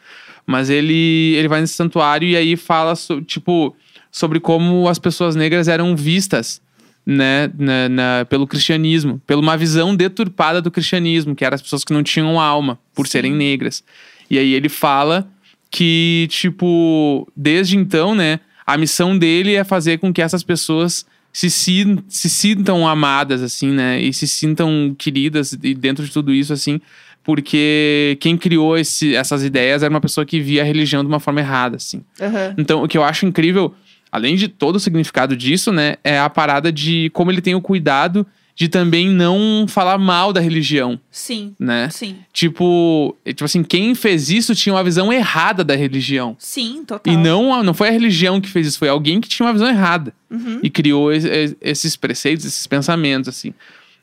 Mas 0.47 0.69
ele, 0.71 1.35
ele 1.37 1.49
vai 1.49 1.61
nesse 1.61 1.75
santuário 1.75 2.27
e 2.29 2.37
aí 2.37 2.57
fala, 2.57 2.95
so- 2.97 3.21
tipo, 3.23 3.75
sobre 4.11 4.41
como 4.41 4.89
as 4.89 4.99
pessoas 4.99 5.37
negras 5.37 5.69
eram 5.69 5.95
vistas, 5.95 6.61
né, 7.07 7.51
na, 7.59 7.89
na- 7.89 8.25
pelo 8.29 8.47
cristianismo, 8.47 9.21
pela 9.27 9.41
uma 9.41 9.57
visão 9.57 9.95
deturpada 9.95 10.61
do 10.61 10.71
cristianismo, 10.71 11.35
que 11.35 11.45
eram 11.45 11.55
as 11.55 11.63
pessoas 11.63 11.85
que 11.85 11.93
não 11.93 12.03
tinham 12.03 12.41
alma, 12.41 12.79
por 12.95 13.07
Sim. 13.07 13.13
serem 13.13 13.33
negras. 13.33 13.83
E 14.29 14.39
aí 14.39 14.53
ele 14.53 14.69
fala 14.69 15.29
que, 15.71 16.27
tipo, 16.31 17.27
desde 17.37 17.77
então, 17.77 18.15
né, 18.15 18.41
a 18.67 18.77
missão 18.77 19.17
dele 19.19 19.55
é 19.55 19.65
fazer 19.65 19.99
com 19.99 20.13
que 20.13 20.23
essas 20.23 20.43
pessoas 20.43 21.05
se, 21.33 21.49
sin- 21.51 21.99
se 22.09 22.29
sintam 22.29 22.87
amadas, 22.87 23.43
assim, 23.43 23.71
né, 23.71 24.01
e 24.01 24.13
se 24.13 24.29
sintam 24.29 24.95
queridas 24.99 25.53
e 25.63 25.75
dentro 25.75 26.05
de 26.05 26.11
tudo 26.13 26.33
isso, 26.33 26.53
assim, 26.53 26.81
porque 27.27 28.17
quem 28.21 28.37
criou 28.37 28.77
esse- 28.77 29.15
essas 29.15 29.43
ideias 29.45 29.83
era 29.83 29.91
uma 29.93 30.01
pessoa 30.01 30.27
que 30.27 30.41
via 30.41 30.63
a 30.63 30.65
religião 30.65 31.03
de 31.03 31.09
uma 31.09 31.21
forma 31.21 31.41
errada, 31.41 31.77
assim. 31.77 32.03
Aham. 32.21 32.55
Então, 32.59 32.83
o 32.83 32.89
que 32.89 32.99
eu 32.99 33.05
acho 33.05 33.25
incrível, 33.27 33.75
além 34.11 34.37
de 34.37 34.49
todo 34.49 34.77
o 34.77 34.81
significado 34.81 35.37
disso, 35.37 35.73
né, 35.73 35.97
é 36.05 36.19
a 36.19 36.29
parada 36.29 36.71
de 36.73 37.11
como 37.15 37.31
ele 37.31 37.41
tem 37.41 37.55
o 37.55 37.61
cuidado 37.61 38.27
de 38.55 38.69
também 38.69 39.09
não 39.09 39.65
falar 39.67 39.97
mal 39.99 40.33
da 40.33 40.41
religião, 40.41 41.01
Sim. 41.11 41.55
né? 41.59 41.89
Sim. 41.91 42.17
Tipo, 42.33 43.17
tipo 43.25 43.45
assim, 43.45 43.63
quem 43.63 43.95
fez 43.95 44.29
isso 44.31 44.55
tinha 44.55 44.75
uma 44.75 44.85
visão 44.85 45.13
errada 45.13 45.65
da 45.65 45.75
religião. 45.75 46.37
Sim, 46.39 46.85
total. 46.87 47.13
E 47.13 47.17
não, 47.17 47.63
não 47.63 47.73
foi 47.75 47.89
a 47.89 47.93
religião 47.93 48.41
que 48.41 48.49
fez 48.49 48.67
isso, 48.67 48.79
foi 48.79 48.89
alguém 48.89 49.21
que 49.21 49.29
tinha 49.29 49.47
uma 49.47 49.53
visão 49.53 49.69
errada. 49.69 50.13
Uhum. 50.31 50.61
E 50.63 50.69
criou 50.71 51.13
es- 51.13 51.25
es- 51.25 51.57
esses 51.61 51.97
preceitos, 51.97 52.45
esses 52.45 52.67
pensamentos, 52.67 53.29
assim. 53.29 53.55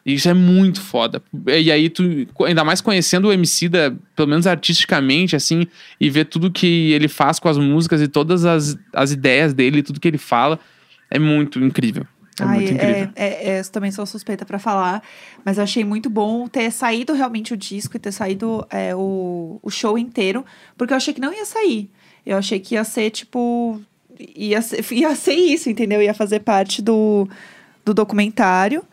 E 0.05 0.13
isso 0.13 0.27
é 0.29 0.33
muito 0.33 0.81
foda. 0.81 1.21
E 1.45 1.71
aí, 1.71 1.88
tu, 1.89 2.03
ainda 2.45 2.63
mais 2.63 2.81
conhecendo 2.81 3.27
o 3.27 3.33
Emicida, 3.33 3.95
pelo 4.15 4.29
menos 4.29 4.47
artisticamente, 4.47 5.35
assim, 5.35 5.67
e 5.99 6.09
ver 6.09 6.25
tudo 6.25 6.49
que 6.49 6.91
ele 6.93 7.07
faz 7.07 7.38
com 7.38 7.49
as 7.49 7.57
músicas 7.57 8.01
e 8.01 8.07
todas 8.07 8.45
as, 8.45 8.77
as 8.93 9.12
ideias 9.12 9.53
dele, 9.53 9.83
tudo 9.83 9.99
que 9.99 10.07
ele 10.07 10.17
fala, 10.17 10.59
é 11.12 11.19
muito 11.19 11.59
incrível. 11.59 12.05
É 12.43 12.45
Ai, 12.45 12.56
muito 12.56 12.73
incrível. 12.73 13.10
é, 13.15 13.25
é, 13.25 13.49
é, 13.49 13.60
eu 13.60 13.69
também 13.69 13.91
sou 13.91 14.06
suspeita 14.06 14.45
pra 14.45 14.60
falar, 14.60 15.02
mas 15.43 15.58
eu 15.58 15.63
achei 15.63 15.84
muito 15.84 16.10
bom 16.10 16.47
ter 16.47 16.71
saído 16.71 17.13
realmente 17.13 17.54
o 17.54 17.58
disco 17.58 17.95
e 17.95 17.99
ter 17.99 18.12
saído 18.12 18.65
é, 18.69 18.95
o, 18.95 19.60
o 19.62 19.69
show 19.69 19.97
inteiro, 19.97 20.45
porque 20.78 20.93
eu 20.93 20.97
achei 20.97 21.13
que 21.13 21.21
não 21.21 21.34
ia 21.34 21.45
sair. 21.45 21.89
Eu 22.25 22.38
achei 22.38 22.60
que 22.60 22.75
ia 22.75 22.84
ser, 22.84 23.10
tipo. 23.10 23.82
Ia 24.36 24.62
ser, 24.62 24.86
ia 24.91 25.15
ser 25.15 25.34
isso, 25.34 25.69
entendeu? 25.69 26.02
Ia 26.02 26.13
fazer 26.13 26.41
parte 26.41 26.82
do, 26.82 27.28
do 27.84 27.93
documentário. 27.93 28.84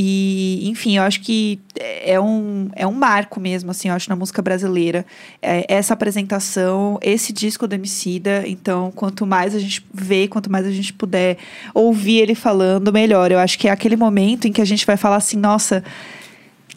E, 0.00 0.60
enfim, 0.68 0.96
eu 0.96 1.02
acho 1.02 1.20
que 1.20 1.58
é 2.04 2.20
um, 2.20 2.70
é 2.76 2.86
um 2.86 2.92
marco 2.92 3.40
mesmo, 3.40 3.72
assim, 3.72 3.88
eu 3.88 3.94
acho, 3.96 4.08
na 4.08 4.14
música 4.14 4.40
brasileira. 4.40 5.04
É, 5.42 5.66
essa 5.66 5.92
apresentação, 5.92 7.00
esse 7.02 7.32
disco 7.32 7.66
do 7.66 7.74
Emicida. 7.74 8.44
Então, 8.46 8.92
quanto 8.94 9.26
mais 9.26 9.56
a 9.56 9.58
gente 9.58 9.84
vê, 9.92 10.28
quanto 10.28 10.52
mais 10.52 10.64
a 10.64 10.70
gente 10.70 10.92
puder 10.92 11.36
ouvir 11.74 12.18
ele 12.18 12.36
falando, 12.36 12.92
melhor. 12.92 13.32
Eu 13.32 13.40
acho 13.40 13.58
que 13.58 13.66
é 13.66 13.72
aquele 13.72 13.96
momento 13.96 14.46
em 14.46 14.52
que 14.52 14.62
a 14.62 14.64
gente 14.64 14.86
vai 14.86 14.96
falar 14.96 15.16
assim, 15.16 15.36
nossa, 15.36 15.82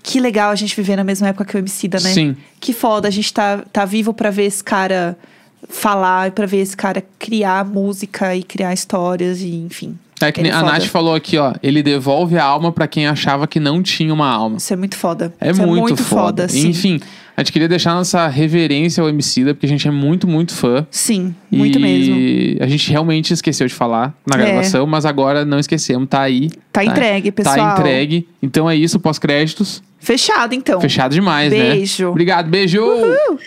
que 0.02 0.20
legal 0.20 0.50
a 0.50 0.56
gente 0.56 0.76
viver 0.76 0.96
na 0.96 1.04
mesma 1.04 1.28
época 1.28 1.46
que 1.46 1.56
o 1.56 1.60
Emicida, 1.60 2.00
né? 2.00 2.14
Sim. 2.14 2.36
Que 2.60 2.74
foda, 2.74 3.08
a 3.08 3.12
gente 3.12 3.32
tá, 3.32 3.64
tá 3.72 3.86
vivo 3.86 4.16
pra 4.16 4.32
ver 4.32 4.46
esse 4.46 4.64
cara 4.64 5.16
falar 5.70 6.30
e 6.30 6.32
pra 6.32 6.48
ver 6.48 6.62
esse 6.62 6.76
cara 6.76 7.04
criar 7.20 7.64
música 7.66 8.36
e 8.36 8.42
criar 8.42 8.74
histórias 8.74 9.42
e 9.42 9.54
enfim. 9.58 9.96
É 10.28 10.32
que 10.32 10.40
Ele 10.42 10.50
nem 10.50 10.52
é 10.52 10.56
a 10.56 10.60
foda. 10.66 10.72
Nath 10.74 10.86
falou 10.88 11.16
aqui, 11.16 11.38
ó. 11.38 11.54
Ele 11.62 11.82
devolve 11.84 12.38
a 12.38 12.44
alma 12.44 12.72
pra 12.72 12.88
quem 12.88 13.08
achava 13.08 13.48
que 13.48 13.60
não 13.60 13.82
tinha 13.82 14.14
uma 14.14 14.28
alma. 14.30 14.58
Isso 14.58 14.74
é 14.74 14.76
muito 14.76 14.96
foda. 14.96 15.34
É 15.40 15.52
Isso 15.52 15.62
muito, 15.66 15.98
foda. 16.04 16.48
sim. 16.48 16.68
Enfim, 16.70 17.00
a 17.36 17.42
gente 17.42 17.52
queria 17.52 17.68
deixar 17.68 17.94
nossa 17.94 18.28
reverência 18.28 19.02
ao 19.02 19.10
Emicida, 19.10 19.54
porque 19.54 19.66
a 19.66 19.70
gente 19.70 19.88
é 19.88 19.92
muito, 19.92 20.28
muito 20.28 20.54
fã. 20.54 20.86
Sim, 20.92 21.34
muito 21.52 21.80
e 21.80 21.82
mesmo. 21.82 22.64
a 22.64 22.68
gente 22.68 22.90
realmente 22.92 23.34
esqueceu 23.34 23.68
de 23.68 23.74
falar 23.74 24.14
na 24.28 24.36
É. 24.42 24.46
gravação, 24.46 24.86
mas 24.86 25.06
agora 25.06 25.44
não 25.46 25.58
esquecemos, 25.60 26.08
tá 26.10 26.22
aí. 26.22 26.50
Tá 26.72 26.84
entregue, 26.84 27.32
pessoal. 27.32 27.56
Tá 27.56 27.74
entregue. 27.80 28.28
Então 28.44 28.70
é 28.70 28.76
isso, 28.76 29.00
pós-créditos. 29.00 29.82
Fechado, 30.00 30.54
então. 30.56 30.82
Fechado 30.82 31.14
demais, 31.14 31.52
né? 31.52 31.74
Beijo. 31.76 32.10
Obrigado, 32.10 32.50
beijo! 32.50 32.82
Uhul. 32.82 33.40